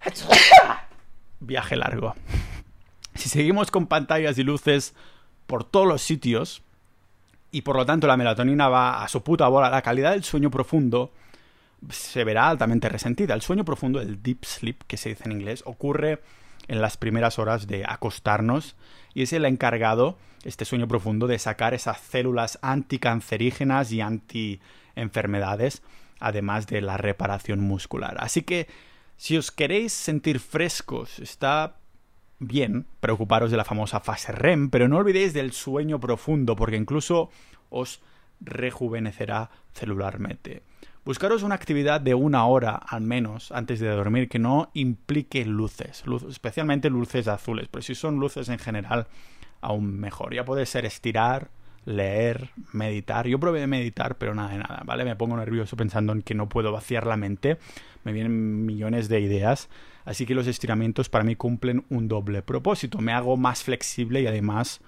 viaje 1.40 1.76
largo. 1.76 2.14
Si 3.18 3.28
seguimos 3.28 3.72
con 3.72 3.88
pantallas 3.88 4.38
y 4.38 4.44
luces 4.44 4.94
por 5.48 5.64
todos 5.64 5.88
los 5.88 6.02
sitios, 6.02 6.62
y 7.50 7.62
por 7.62 7.74
lo 7.74 7.84
tanto 7.84 8.06
la 8.06 8.16
melatonina 8.16 8.68
va 8.68 9.02
a 9.02 9.08
su 9.08 9.24
puta 9.24 9.48
bola, 9.48 9.70
la 9.70 9.82
calidad 9.82 10.12
del 10.12 10.22
sueño 10.22 10.52
profundo 10.52 11.10
se 11.90 12.22
verá 12.22 12.48
altamente 12.48 12.88
resentida. 12.88 13.34
El 13.34 13.42
sueño 13.42 13.64
profundo, 13.64 14.00
el 14.00 14.22
deep 14.22 14.44
sleep, 14.44 14.84
que 14.86 14.96
se 14.96 15.08
dice 15.08 15.24
en 15.24 15.32
inglés, 15.32 15.64
ocurre 15.66 16.22
en 16.68 16.80
las 16.80 16.96
primeras 16.96 17.40
horas 17.40 17.66
de 17.66 17.84
acostarnos 17.84 18.76
y 19.14 19.22
es 19.22 19.32
el 19.32 19.46
encargado, 19.46 20.16
este 20.44 20.64
sueño 20.64 20.86
profundo, 20.86 21.26
de 21.26 21.40
sacar 21.40 21.74
esas 21.74 21.98
células 21.98 22.60
anticancerígenas 22.62 23.90
y 23.90 24.00
antienfermedades, 24.00 25.82
además 26.20 26.68
de 26.68 26.82
la 26.82 26.96
reparación 26.98 27.58
muscular. 27.58 28.16
Así 28.20 28.42
que, 28.42 28.68
si 29.16 29.36
os 29.36 29.50
queréis 29.50 29.92
sentir 29.92 30.38
frescos, 30.38 31.18
está 31.18 31.78
bien 32.38 32.86
preocuparos 33.00 33.50
de 33.50 33.56
la 33.56 33.64
famosa 33.64 34.00
fase 34.00 34.32
REM, 34.32 34.70
pero 34.70 34.88
no 34.88 34.98
olvidéis 34.98 35.32
del 35.32 35.52
sueño 35.52 36.00
profundo, 36.00 36.56
porque 36.56 36.76
incluso 36.76 37.30
os 37.70 38.00
rejuvenecerá 38.40 39.50
celularmente. 39.72 40.62
Buscaros 41.04 41.42
una 41.42 41.54
actividad 41.54 42.00
de 42.00 42.14
una 42.14 42.44
hora 42.46 42.74
al 42.74 43.00
menos 43.00 43.50
antes 43.52 43.80
de 43.80 43.88
dormir 43.88 44.28
que 44.28 44.38
no 44.38 44.70
implique 44.74 45.44
luces, 45.44 46.04
especialmente 46.28 46.90
luces 46.90 47.28
azules, 47.28 47.68
pero 47.70 47.82
si 47.82 47.94
son 47.94 48.20
luces 48.20 48.48
en 48.50 48.58
general, 48.58 49.06
aún 49.60 49.98
mejor. 49.98 50.34
Ya 50.34 50.44
puede 50.44 50.66
ser 50.66 50.84
estirar, 50.84 51.50
leer, 51.86 52.50
meditar. 52.72 53.26
Yo 53.26 53.40
probé 53.40 53.60
de 53.60 53.66
meditar, 53.66 54.18
pero 54.18 54.34
nada 54.34 54.50
de 54.50 54.58
nada, 54.58 54.82
¿vale? 54.84 55.04
Me 55.04 55.16
pongo 55.16 55.36
nervioso 55.36 55.76
pensando 55.76 56.12
en 56.12 56.22
que 56.22 56.34
no 56.34 56.48
puedo 56.48 56.72
vaciar 56.72 57.06
la 57.06 57.16
mente, 57.16 57.58
me 58.04 58.12
vienen 58.12 58.66
millones 58.66 59.08
de 59.08 59.20
ideas 59.20 59.70
Así 60.08 60.24
que 60.24 60.34
los 60.34 60.46
estiramientos 60.46 61.10
para 61.10 61.22
mí 61.22 61.36
cumplen 61.36 61.84
un 61.90 62.08
doble 62.08 62.40
propósito. 62.40 62.98
Me 62.98 63.12
hago 63.12 63.36
más 63.36 63.62
flexible 63.62 64.22
y 64.22 64.26
además 64.26 64.80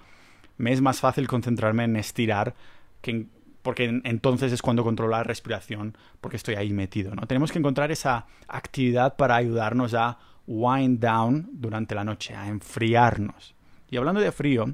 me 0.57 0.73
es 0.73 0.81
más 0.81 0.99
fácil 0.99 1.27
concentrarme 1.27 1.83
en 1.83 1.95
estirar 1.95 2.55
que 3.03 3.27
porque 3.61 4.01
entonces 4.03 4.51
es 4.51 4.63
cuando 4.63 4.83
controlo 4.83 5.11
la 5.11 5.23
respiración 5.23 5.95
porque 6.21 6.37
estoy 6.37 6.55
ahí 6.55 6.73
metido. 6.73 7.13
¿no? 7.13 7.27
Tenemos 7.27 7.51
que 7.51 7.59
encontrar 7.59 7.91
esa 7.91 8.25
actividad 8.47 9.15
para 9.15 9.35
ayudarnos 9.35 9.93
a 9.93 10.17
wind 10.47 10.99
down 10.99 11.49
durante 11.53 11.93
la 11.93 12.03
noche, 12.03 12.33
a 12.35 12.47
enfriarnos. 12.47 13.53
Y 13.91 13.97
hablando 13.97 14.21
de 14.21 14.31
frío, 14.31 14.73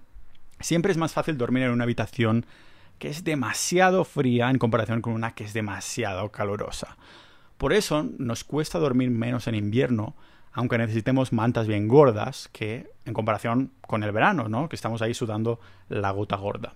siempre 0.62 0.94
es 0.94 0.98
más 0.98 1.12
fácil 1.12 1.38
dormir 1.38 1.64
en 1.64 1.72
una 1.72 1.84
habitación 1.84 2.46
que 3.00 3.10
es 3.10 3.26
demasiado 3.26 4.06
fría 4.06 4.50
en 4.50 4.60
comparación 4.60 5.02
con 5.02 5.12
una 5.12 5.36
que 5.36 5.44
es 5.44 5.52
demasiado 5.52 6.32
calurosa. 6.32 6.96
Por 7.58 7.74
eso 7.74 8.10
nos 8.18 8.46
cuesta 8.46 8.80
dormir 8.80 9.10
menos 9.10 9.48
en 9.48 9.56
invierno, 9.56 10.16
aunque 10.58 10.80
necesitemos 10.80 11.34
mantas 11.34 11.68
bien 11.68 11.88
gordas, 11.88 12.50
que 12.52 12.90
en 13.06 13.14
comparación 13.14 13.74
con 13.82 14.02
el 14.02 14.12
verano, 14.12 14.50
¿no? 14.50 14.68
Que 14.68 14.76
estamos 14.76 15.04
ahí 15.04 15.14
sudando 15.14 15.60
la 15.88 16.10
gota 16.10 16.36
gorda. 16.36 16.74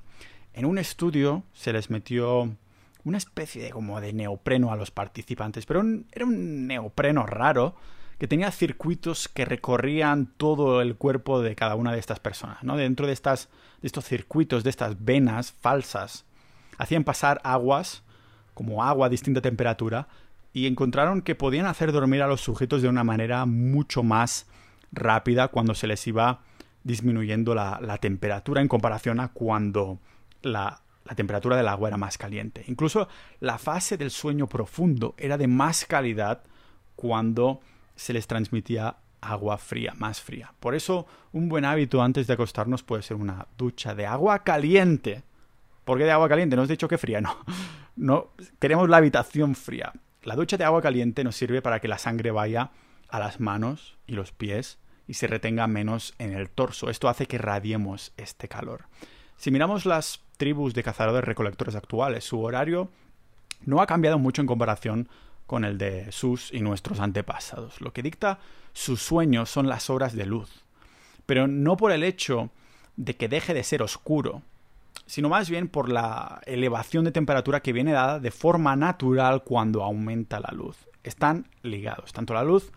En 0.54 0.66
un 0.66 0.78
estudio 0.78 1.42
se 1.54 1.74
les 1.74 1.90
metió 1.90 2.56
una 3.04 3.18
especie 3.18 3.64
de 3.64 3.72
como 3.72 4.00
de 4.00 4.14
neopreno 4.14 4.72
a 4.72 4.76
los 4.76 4.92
participantes, 4.92 5.66
pero 5.66 5.82
era 6.12 6.26
un 6.26 6.68
neopreno 6.68 7.26
raro 7.26 7.74
que 8.20 8.28
tenía 8.28 8.52
circuitos 8.52 9.28
que 9.28 9.46
recorrían 9.46 10.28
todo 10.38 10.84
el 10.84 10.96
cuerpo 10.96 11.42
de 11.42 11.56
cada 11.56 11.74
una 11.74 11.92
de 11.92 11.98
estas 11.98 12.20
personas, 12.20 12.62
¿no? 12.62 12.78
Dentro 12.78 13.08
de 13.08 13.14
estas 13.14 13.50
de 13.82 13.88
estos 13.88 14.06
circuitos, 14.06 14.64
de 14.64 14.70
estas 14.70 15.04
venas 15.04 15.54
falsas, 15.60 16.26
hacían 16.78 17.04
pasar 17.04 17.42
aguas 17.44 18.04
como 18.54 18.84
agua 18.84 19.08
a 19.08 19.10
distinta 19.10 19.42
temperatura 19.42 20.08
y 20.54 20.68
encontraron 20.68 21.22
que 21.22 21.36
podían 21.36 21.66
hacer 21.66 21.92
dormir 21.92 22.22
a 22.22 22.28
los 22.28 22.42
sujetos 22.42 22.82
de 22.82 22.90
una 22.90 23.04
manera 23.04 23.46
mucho 23.46 24.04
más 24.04 24.48
rápida 24.92 25.48
cuando 25.48 25.74
se 25.74 25.88
les 25.88 26.06
iba 26.08 26.42
disminuyendo 26.84 27.56
la, 27.56 27.98
temperatura 28.02 28.62
en 28.62 28.68
comparación 28.68 29.20
a 29.20 29.30
cuando 29.30 30.00
la, 30.42 30.82
temperatura 31.16 31.58
del 31.58 31.68
agua 31.68 31.90
era 31.90 31.98
más 31.98 32.18
caliente. 32.18 32.64
Incluso 32.68 33.08
la 33.40 33.58
fase 33.58 33.98
del 33.98 34.12
sueño 34.12 34.48
profundo 34.48 35.14
era 35.18 35.38
de 35.38 35.48
más 35.48 35.86
calidad 35.86 36.42
cuando 36.96 37.60
se 37.96 38.14
les 38.14 38.28
transmitía 38.28 38.96
agua 39.20 39.58
fría, 39.58 39.94
más 39.98 40.22
fría. 40.22 40.54
Por 40.60 40.74
eso 40.74 41.06
un 41.34 41.50
buen 41.50 41.66
hábito 41.66 42.02
antes 42.02 42.28
de 42.28 42.34
acostarnos 42.34 42.84
puede 42.84 43.04
ser 43.04 43.18
una 43.18 43.48
ducha 43.58 43.94
de 43.94 44.06
agua 44.06 44.44
caliente. 44.44 45.24
¿Por 45.84 45.98
qué 45.98 46.06
de 46.06 46.12
agua 46.12 46.30
caliente? 46.30 46.56
No 46.56 46.64
os 46.64 46.70
he 46.70 46.74
dicho 46.74 46.88
que 46.88 46.98
fría, 46.98 47.22
no. 47.22 47.38
No, 47.94 48.30
queremos 48.60 48.90
la 48.90 48.98
habitación 48.98 49.54
fría. 49.54 49.92
La 50.24 50.36
ducha 50.36 50.56
de 50.56 50.64
agua 50.64 50.84
caliente 50.84 51.24
nos 51.24 51.36
sirve 51.36 51.64
para 51.64 51.80
que 51.80 51.88
la 51.88 51.98
sangre 51.98 52.30
vaya 52.30 52.70
a 53.10 53.20
las 53.20 53.40
manos 53.40 53.98
y 54.06 54.14
los 54.14 54.32
pies 54.32 54.78
y 55.08 55.16
se 55.16 55.26
retenga 55.26 55.66
menos 55.66 56.14
en 56.20 56.34
el 56.34 56.48
torso. 56.48 56.92
Esto 56.92 57.10
hace 57.10 57.26
que 57.26 57.40
radiemos 57.40 58.14
este 58.18 58.48
calor. 58.48 58.86
Si 59.38 59.50
miramos 59.50 59.88
las 59.88 60.22
tribus 60.38 60.76
de 60.76 60.84
cazadores 60.84 61.26
recolectores 61.26 61.74
actuales, 61.74 62.24
su 62.24 62.40
horario 62.40 62.92
no 63.66 63.82
ha 63.82 63.88
cambiado 63.88 64.20
mucho 64.20 64.42
en 64.42 64.48
comparación 64.48 65.10
con 65.48 65.66
el 65.66 65.80
de 65.80 66.12
sus 66.12 66.54
y 66.54 66.62
nuestros 66.62 67.00
antepasados. 67.00 67.82
Lo 67.82 67.92
que 67.92 68.04
dicta 68.04 68.38
su 68.74 68.98
sueño 68.98 69.48
son 69.48 69.68
las 69.68 69.90
horas 69.90 70.16
de 70.16 70.28
luz, 70.28 70.64
pero 71.26 71.48
no 71.48 71.78
por 71.78 71.92
el 71.92 72.04
hecho 72.04 72.52
de 72.96 73.16
que 73.16 73.28
deje 73.28 73.56
de 73.56 73.64
ser 73.64 73.82
oscuro, 73.82 74.44
sino 75.06 75.30
más 75.30 75.50
bien 75.50 75.68
por 75.68 75.90
la 75.90 76.42
elevación 76.46 77.06
de 77.06 77.12
temperatura 77.12 77.62
que 77.62 77.74
viene 77.74 77.92
dada 77.92 78.20
de 78.20 78.32
forma 78.32 78.76
natural 78.76 79.44
cuando 79.44 79.84
aumenta 79.84 80.40
la 80.40 80.52
luz. 80.54 80.78
Están 81.04 81.48
ligados, 81.64 82.14
tanto 82.14 82.34
la 82.34 82.44
luz 82.44 82.72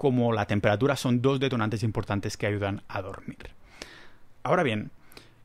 como 0.00 0.32
la 0.32 0.46
temperatura 0.46 0.96
son 0.96 1.20
dos 1.20 1.40
detonantes 1.40 1.82
importantes 1.82 2.38
que 2.38 2.46
ayudan 2.46 2.82
a 2.88 3.02
dormir. 3.02 3.50
Ahora 4.42 4.62
bien, 4.62 4.90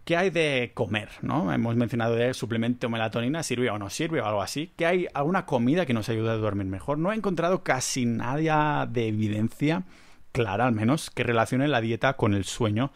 ¿qué 0.06 0.15
hay 0.15 0.30
de 0.30 0.71
comer? 0.73 1.10
¿no? 1.21 1.51
Hemos 1.51 1.75
mencionado 1.75 2.17
el 2.17 2.34
suplemento 2.34 2.88
melatonina, 2.88 3.43
¿sirve 3.43 3.69
o 3.69 3.78
no 3.78 3.89
sirve 3.89 4.21
o 4.21 4.25
algo 4.25 4.41
así? 4.41 4.71
¿Qué 4.78 4.86
hay 4.86 5.08
alguna 5.13 5.45
comida 5.45 5.86
que 5.86 5.93
nos 5.93 6.08
ayude 6.08 6.30
a 6.30 6.36
dormir 6.36 6.67
mejor? 6.67 6.97
No 6.97 7.12
he 7.12 7.15
encontrado 7.15 7.63
casi 7.63 8.06
nada 8.06 8.86
de 8.86 9.10
evidencia 9.10 9.84
clara, 10.32 10.67
al 10.67 10.73
menos, 10.73 11.10
que 11.12 11.23
relacione 11.23 11.67
la 11.67 11.82
dieta 11.82 12.13
con 12.13 12.34
el 12.34 12.45
sueño, 12.45 12.91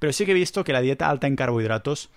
pero 0.00 0.12
sí 0.12 0.26
que 0.26 0.32
he 0.32 0.34
visto 0.34 0.64
que 0.64 0.72
la 0.72 0.80
dieta 0.80 1.08
alta 1.08 1.28
en 1.28 1.36
carbohidratos 1.36 2.10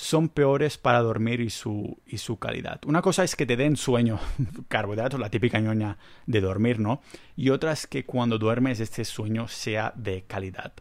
son 0.00 0.28
peores 0.28 0.78
para 0.78 1.00
dormir 1.00 1.40
y 1.40 1.50
su, 1.50 1.98
y 2.06 2.18
su 2.18 2.38
calidad. 2.38 2.80
Una 2.86 3.02
cosa 3.02 3.24
es 3.24 3.34
que 3.34 3.46
te 3.46 3.56
den 3.56 3.76
sueño, 3.76 4.20
carbohidratos, 4.68 5.18
la 5.18 5.28
típica 5.28 5.58
ñoña 5.58 5.98
de 6.24 6.40
dormir, 6.40 6.78
¿no? 6.78 7.02
Y 7.34 7.50
otra 7.50 7.72
es 7.72 7.88
que 7.88 8.04
cuando 8.04 8.38
duermes 8.38 8.78
este 8.78 9.04
sueño 9.04 9.48
sea 9.48 9.92
de 9.96 10.22
calidad. 10.22 10.72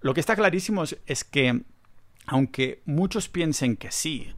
Lo 0.00 0.14
que 0.14 0.20
está 0.20 0.34
clarísimo 0.34 0.82
es, 0.82 1.24
que, 1.24 1.60
aunque 2.24 2.80
muchos 2.86 3.28
piensen 3.28 3.76
que 3.76 3.92
sí, 3.92 4.32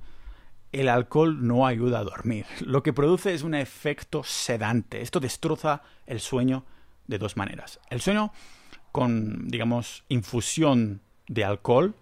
el 0.72 0.88
alcohol 0.88 1.46
no 1.46 1.64
ayuda 1.64 2.00
a 2.00 2.04
dormir. 2.04 2.46
Lo 2.62 2.82
que 2.82 2.92
produce 2.92 3.32
es 3.32 3.44
un 3.44 3.54
efecto 3.54 4.24
sedante. 4.24 5.02
Esto 5.02 5.20
destroza 5.20 5.82
el 6.08 6.18
sueño 6.18 6.64
de 7.06 7.18
dos 7.18 7.36
maneras. 7.36 7.78
El 7.90 8.00
sueño 8.00 8.32
con, 8.90 9.46
digamos, 9.46 10.02
infusión 10.08 11.00
de 11.28 11.44
alcohol, 11.44 11.94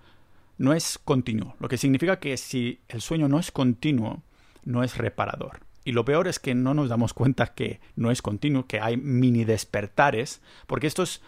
no 0.59 0.73
es 0.73 0.99
continuo, 0.99 1.55
lo 1.61 1.68
que 1.68 1.79
significa 1.79 2.18
que 2.18 2.37
si 2.37 2.81
el 2.88 3.01
sueño 3.01 3.29
no 3.29 3.38
es 3.38 3.51
continuo, 3.53 4.23
no 4.64 4.83
es 4.83 4.99
reparador. 4.99 5.61
Y 5.85 5.92
lo 5.92 6.05
peor 6.05 6.29
es 6.29 6.38
que 6.38 6.55
no 6.55 6.75
nos 6.75 6.90
damos 6.90 7.14
cuenta 7.14 7.47
que 7.55 7.81
no 7.97 8.11
es 8.11 8.21
continuo, 8.21 8.66
que 8.66 8.81
hay 8.81 8.97
mini 8.97 9.44
despertares, 9.44 10.42
porque 10.66 10.87
estos 10.87 11.23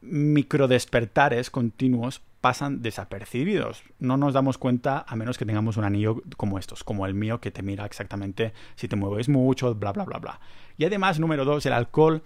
micro 0.00 0.68
despertares 0.68 1.50
continuos 1.50 2.22
pasan 2.40 2.82
desapercibidos. 2.82 3.82
No 3.98 4.16
nos 4.16 4.34
damos 4.34 4.58
cuenta 4.58 5.04
a 5.08 5.16
menos 5.16 5.38
que 5.38 5.46
tengamos 5.46 5.76
un 5.78 5.84
anillo 5.84 6.22
como 6.36 6.58
estos, 6.58 6.84
como 6.84 7.06
el 7.06 7.14
mío, 7.14 7.40
que 7.40 7.50
te 7.50 7.62
mira 7.62 7.84
exactamente 7.86 8.52
si 8.76 8.86
te 8.86 8.94
mueves 8.94 9.28
mucho, 9.28 9.74
bla, 9.74 9.92
bla, 9.92 10.04
bla, 10.04 10.18
bla. 10.18 10.40
Y 10.76 10.84
además, 10.84 11.18
número 11.18 11.44
dos, 11.44 11.66
el 11.66 11.72
alcohol 11.72 12.22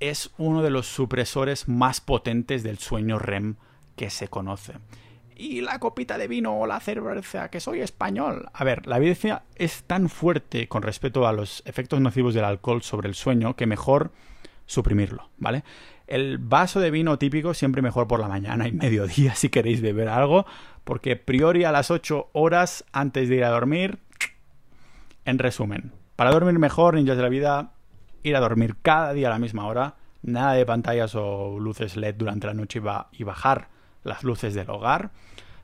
es 0.00 0.30
uno 0.38 0.62
de 0.62 0.70
los 0.70 0.86
supresores 0.86 1.68
más 1.68 2.00
potentes 2.00 2.62
del 2.62 2.78
sueño 2.78 3.18
REM 3.18 3.56
que 3.96 4.08
se 4.08 4.28
conoce 4.28 4.74
y 5.36 5.60
la 5.60 5.78
copita 5.78 6.18
de 6.18 6.28
vino 6.28 6.58
o 6.58 6.66
la 6.66 6.80
cerveza, 6.80 7.50
que 7.50 7.60
soy 7.60 7.80
español. 7.80 8.48
A 8.52 8.64
ver, 8.64 8.86
la 8.86 8.96
evidencia 8.96 9.42
es 9.56 9.84
tan 9.84 10.08
fuerte 10.08 10.68
con 10.68 10.82
respecto 10.82 11.26
a 11.26 11.32
los 11.32 11.62
efectos 11.66 12.00
nocivos 12.00 12.34
del 12.34 12.44
alcohol 12.44 12.82
sobre 12.82 13.08
el 13.08 13.14
sueño 13.14 13.56
que 13.56 13.66
mejor 13.66 14.12
suprimirlo, 14.66 15.28
¿vale? 15.38 15.64
El 16.06 16.38
vaso 16.38 16.80
de 16.80 16.90
vino 16.90 17.18
típico 17.18 17.54
siempre 17.54 17.82
mejor 17.82 18.06
por 18.06 18.20
la 18.20 18.28
mañana 18.28 18.68
y 18.68 18.72
mediodía 18.72 19.34
si 19.34 19.48
queréis 19.48 19.80
beber 19.80 20.08
algo, 20.08 20.46
porque 20.84 21.16
priori 21.16 21.64
a 21.64 21.72
las 21.72 21.90
8 21.90 22.30
horas 22.32 22.84
antes 22.92 23.28
de 23.28 23.36
ir 23.36 23.44
a 23.44 23.50
dormir, 23.50 23.98
en 25.24 25.38
resumen, 25.38 25.92
para 26.16 26.30
dormir 26.30 26.58
mejor, 26.58 26.94
ninjas 26.94 27.16
de 27.16 27.22
la 27.22 27.28
vida, 27.28 27.72
ir 28.22 28.36
a 28.36 28.40
dormir 28.40 28.76
cada 28.82 29.12
día 29.14 29.28
a 29.28 29.30
la 29.30 29.38
misma 29.38 29.66
hora, 29.66 29.96
nada 30.22 30.52
de 30.52 30.66
pantallas 30.66 31.14
o 31.14 31.58
luces 31.58 31.96
LED 31.96 32.16
durante 32.16 32.46
la 32.46 32.54
noche 32.54 32.80
y 33.12 33.24
bajar 33.24 33.73
las 34.04 34.22
luces 34.22 34.54
del 34.54 34.70
hogar. 34.70 35.10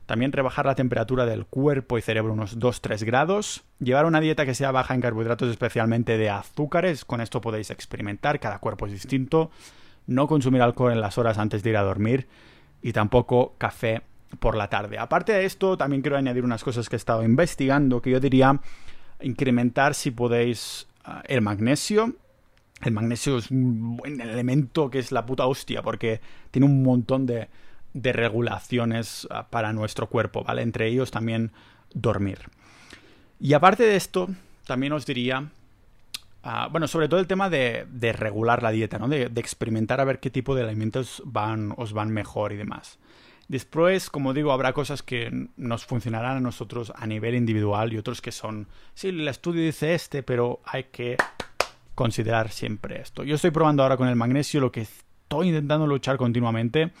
También 0.05 0.33
rebajar 0.33 0.65
la 0.65 0.75
temperatura 0.75 1.25
del 1.25 1.45
cuerpo 1.45 1.97
y 1.97 2.01
cerebro 2.01 2.33
unos 2.33 2.59
2-3 2.59 3.05
grados. 3.05 3.63
Llevar 3.79 4.05
una 4.05 4.19
dieta 4.19 4.45
que 4.45 4.53
sea 4.53 4.71
baja 4.71 4.93
en 4.93 4.99
carbohidratos, 4.99 5.49
especialmente 5.49 6.17
de 6.17 6.29
azúcares. 6.29 7.05
Con 7.05 7.21
esto 7.21 7.39
podéis 7.39 7.69
experimentar, 7.69 8.39
cada 8.41 8.59
cuerpo 8.59 8.87
es 8.87 8.91
distinto. 8.91 9.51
No 10.07 10.27
consumir 10.27 10.61
alcohol 10.61 10.91
en 10.91 10.99
las 10.99 11.17
horas 11.17 11.37
antes 11.37 11.63
de 11.63 11.69
ir 11.69 11.77
a 11.77 11.83
dormir. 11.83 12.27
Y 12.81 12.91
tampoco 12.91 13.55
café 13.57 14.01
por 14.39 14.57
la 14.57 14.69
tarde. 14.69 14.97
Aparte 14.97 15.33
de 15.33 15.45
esto, 15.45 15.77
también 15.77 16.01
quiero 16.01 16.17
añadir 16.17 16.43
unas 16.43 16.63
cosas 16.63 16.89
que 16.89 16.95
he 16.95 16.97
estado 16.97 17.23
investigando, 17.23 18.01
que 18.01 18.11
yo 18.11 18.19
diría 18.19 18.59
incrementar 19.21 19.93
si 19.93 20.11
podéis 20.11 20.87
ah, 21.05 21.23
el 21.25 21.41
magnesio. 21.41 22.15
El 22.81 22.91
magnesio 22.93 23.37
es 23.37 23.51
un 23.51 23.95
buen 23.95 24.19
elemento 24.19 24.89
que 24.89 24.99
es 24.99 25.11
la 25.11 25.25
puta 25.25 25.45
hostia, 25.45 25.83
porque 25.83 26.19
tiene 26.49 26.65
un 26.65 26.83
montón 26.83 27.25
de, 27.27 27.47
de 27.93 28.13
regulaciones 28.13 29.27
ah, 29.29 29.47
para 29.49 29.73
nuestro 29.73 30.07
cuerpo, 30.07 30.43
¿vale? 30.43 30.61
Entre 30.61 30.87
ellos 30.87 31.11
también 31.11 31.51
dormir. 31.93 32.39
Y 33.39 33.53
aparte 33.53 33.83
de 33.83 33.95
esto, 33.95 34.29
también 34.65 34.93
os 34.93 35.05
diría, 35.05 35.49
ah, 36.43 36.69
bueno, 36.71 36.87
sobre 36.87 37.07
todo 37.07 37.19
el 37.19 37.27
tema 37.27 37.49
de, 37.49 37.85
regular 38.13 38.63
la 38.63 38.71
dieta, 38.71 38.99
¿no? 38.99 39.07
De, 39.07 39.23
experimentar 39.35 39.99
a 39.99 40.05
ver 40.05 40.19
qué 40.19 40.29
tipo 40.29 40.55
de 40.55 40.63
alimentos 40.63 41.21
van, 41.25 41.73
os 41.77 41.93
van 41.93 42.11
mejor 42.11 42.53
y 42.53 42.57
demás. 42.57 42.99
Después, 43.47 44.09
como 44.09 44.33
digo, 44.33 44.53
habrá 44.53 44.71
cosas 44.71 45.03
que 45.03 45.49
nos 45.57 45.85
funcionarán 45.85 46.37
a 46.37 46.39
nosotros 46.39 46.93
a 46.95 47.05
nivel 47.05 47.35
individual 47.35 47.91
y 47.91 47.97
otros 47.97 48.21
que 48.21 48.31
son, 48.31 48.67
sí, 48.93 49.09
el 49.09 49.27
estudio 49.27 49.61
dice 49.61 49.93
este, 49.93 50.23
pero 50.23 50.61
hay 50.63 50.85
que 50.85 51.17
considerar 51.93 52.49
siempre 52.49 53.01
esto. 53.01 53.23
Yo 53.23 53.35
estoy 53.35 53.51
probando 53.51 53.83
ahora 53.83 53.97
con 53.97 54.07
el 54.07 54.15
magnesio, 54.15 54.61
lo 54.61 54.71
que 54.71 54.81
estoy 54.81 55.49
intentando 55.49 55.85
luchar 55.85 56.15
continuamente 56.15 56.93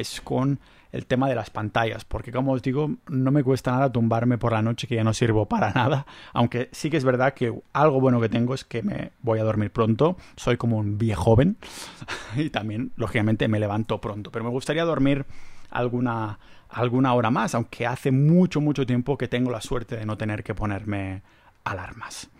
es 0.00 0.20
con 0.20 0.60
el 0.92 1.06
tema 1.06 1.28
de 1.28 1.34
las 1.34 1.50
pantallas, 1.50 2.04
porque 2.04 2.32
como 2.32 2.52
os 2.52 2.62
digo, 2.62 2.90
no 3.08 3.30
me 3.30 3.42
cuesta 3.42 3.72
nada 3.72 3.92
tumbarme 3.92 4.38
por 4.38 4.52
la 4.52 4.62
noche 4.62 4.86
que 4.86 4.94
ya 4.94 5.04
no 5.04 5.12
sirvo 5.12 5.46
para 5.46 5.70
nada, 5.74 6.06
aunque 6.32 6.68
sí 6.72 6.90
que 6.90 6.96
es 6.96 7.04
verdad 7.04 7.34
que 7.34 7.52
algo 7.72 8.00
bueno 8.00 8.20
que 8.20 8.28
tengo 8.28 8.54
es 8.54 8.64
que 8.64 8.82
me 8.82 9.12
voy 9.22 9.38
a 9.38 9.44
dormir 9.44 9.70
pronto, 9.70 10.16
soy 10.36 10.56
como 10.56 10.78
un 10.78 10.98
viejo 10.98 11.22
joven 11.22 11.56
y 12.36 12.50
también, 12.50 12.92
lógicamente, 12.96 13.48
me 13.48 13.58
levanto 13.58 14.00
pronto, 14.00 14.30
pero 14.30 14.44
me 14.44 14.50
gustaría 14.50 14.84
dormir 14.84 15.26
alguna, 15.70 16.38
alguna 16.68 17.14
hora 17.14 17.30
más, 17.30 17.54
aunque 17.54 17.86
hace 17.86 18.12
mucho, 18.12 18.60
mucho 18.60 18.86
tiempo 18.86 19.18
que 19.18 19.28
tengo 19.28 19.50
la 19.50 19.60
suerte 19.60 19.96
de 19.96 20.06
no 20.06 20.16
tener 20.16 20.44
que 20.44 20.54
ponerme 20.54 21.22
alarmas. 21.64 22.30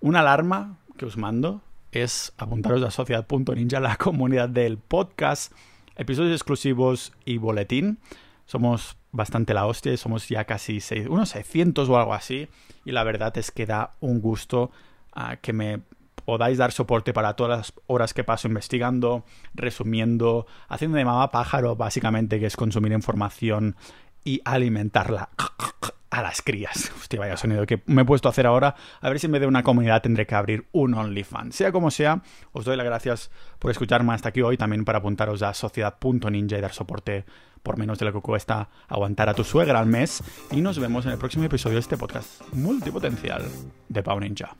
Una 0.00 0.20
alarma 0.20 0.78
que 0.96 1.06
os 1.06 1.16
mando 1.16 1.62
es 1.92 2.32
apuntaros 2.38 2.82
a 2.82 2.90
sociedad.ninja, 2.90 3.80
la 3.80 3.96
comunidad 3.96 4.48
del 4.48 4.78
podcast 4.78 5.52
episodios 5.98 6.32
exclusivos 6.32 7.12
y 7.24 7.36
boletín. 7.36 7.98
Somos 8.46 8.96
bastante 9.12 9.54
la 9.54 9.66
hostia 9.66 9.96
somos 9.96 10.28
ya 10.28 10.44
casi 10.44 10.78
unos 11.08 11.30
600 11.30 11.88
o 11.88 11.98
algo 11.98 12.14
así. 12.14 12.48
Y 12.84 12.92
la 12.92 13.04
verdad 13.04 13.36
es 13.36 13.50
que 13.50 13.66
da 13.66 13.92
un 14.00 14.20
gusto 14.20 14.70
a 15.12 15.36
que 15.36 15.52
me 15.52 15.80
podáis 16.24 16.58
dar 16.58 16.72
soporte 16.72 17.12
para 17.12 17.34
todas 17.34 17.58
las 17.58 17.72
horas 17.86 18.14
que 18.14 18.24
paso 18.24 18.48
investigando, 18.48 19.24
resumiendo, 19.54 20.46
haciendo 20.68 20.96
de 20.96 21.04
mamá 21.04 21.30
pájaro, 21.30 21.76
básicamente, 21.76 22.38
que 22.38 22.46
es 22.46 22.56
consumir 22.56 22.92
información 22.92 23.76
y 24.24 24.40
alimentarla 24.44 25.30
a 26.10 26.22
las 26.22 26.42
crías. 26.42 26.90
Hostia, 26.96 27.20
vaya 27.20 27.36
sonido 27.36 27.66
que 27.66 27.82
me 27.86 28.02
he 28.02 28.04
puesto 28.04 28.28
a 28.28 28.30
hacer 28.30 28.46
ahora. 28.46 28.74
A 29.00 29.08
ver 29.08 29.18
si 29.18 29.26
en 29.26 29.32
vez 29.32 29.40
de 29.40 29.46
una 29.46 29.62
comunidad 29.62 30.02
tendré 30.02 30.26
que 30.26 30.34
abrir 30.34 30.66
un 30.72 30.94
OnlyFans. 30.94 31.54
Sea 31.54 31.72
como 31.72 31.90
sea, 31.90 32.22
os 32.52 32.64
doy 32.64 32.76
las 32.76 32.86
gracias 32.86 33.30
por 33.58 33.70
escucharme 33.70 34.12
hasta 34.12 34.30
aquí 34.30 34.42
hoy. 34.42 34.56
También 34.56 34.84
para 34.84 34.98
apuntaros 34.98 35.42
a 35.42 35.54
sociedad.ninja 35.54 36.58
y 36.58 36.60
dar 36.60 36.72
soporte 36.72 37.24
por 37.62 37.76
menos 37.76 37.98
de 37.98 38.06
lo 38.06 38.12
que 38.12 38.20
cuesta 38.20 38.68
aguantar 38.88 39.28
a 39.28 39.34
tu 39.34 39.44
suegra 39.44 39.78
al 39.78 39.86
mes. 39.86 40.22
Y 40.50 40.60
nos 40.60 40.78
vemos 40.78 41.04
en 41.06 41.12
el 41.12 41.18
próximo 41.18 41.44
episodio 41.44 41.74
de 41.74 41.80
este 41.80 41.96
podcast 41.96 42.42
multipotencial 42.52 43.44
de 43.88 44.02
Pau 44.02 44.20
Ninja. 44.20 44.56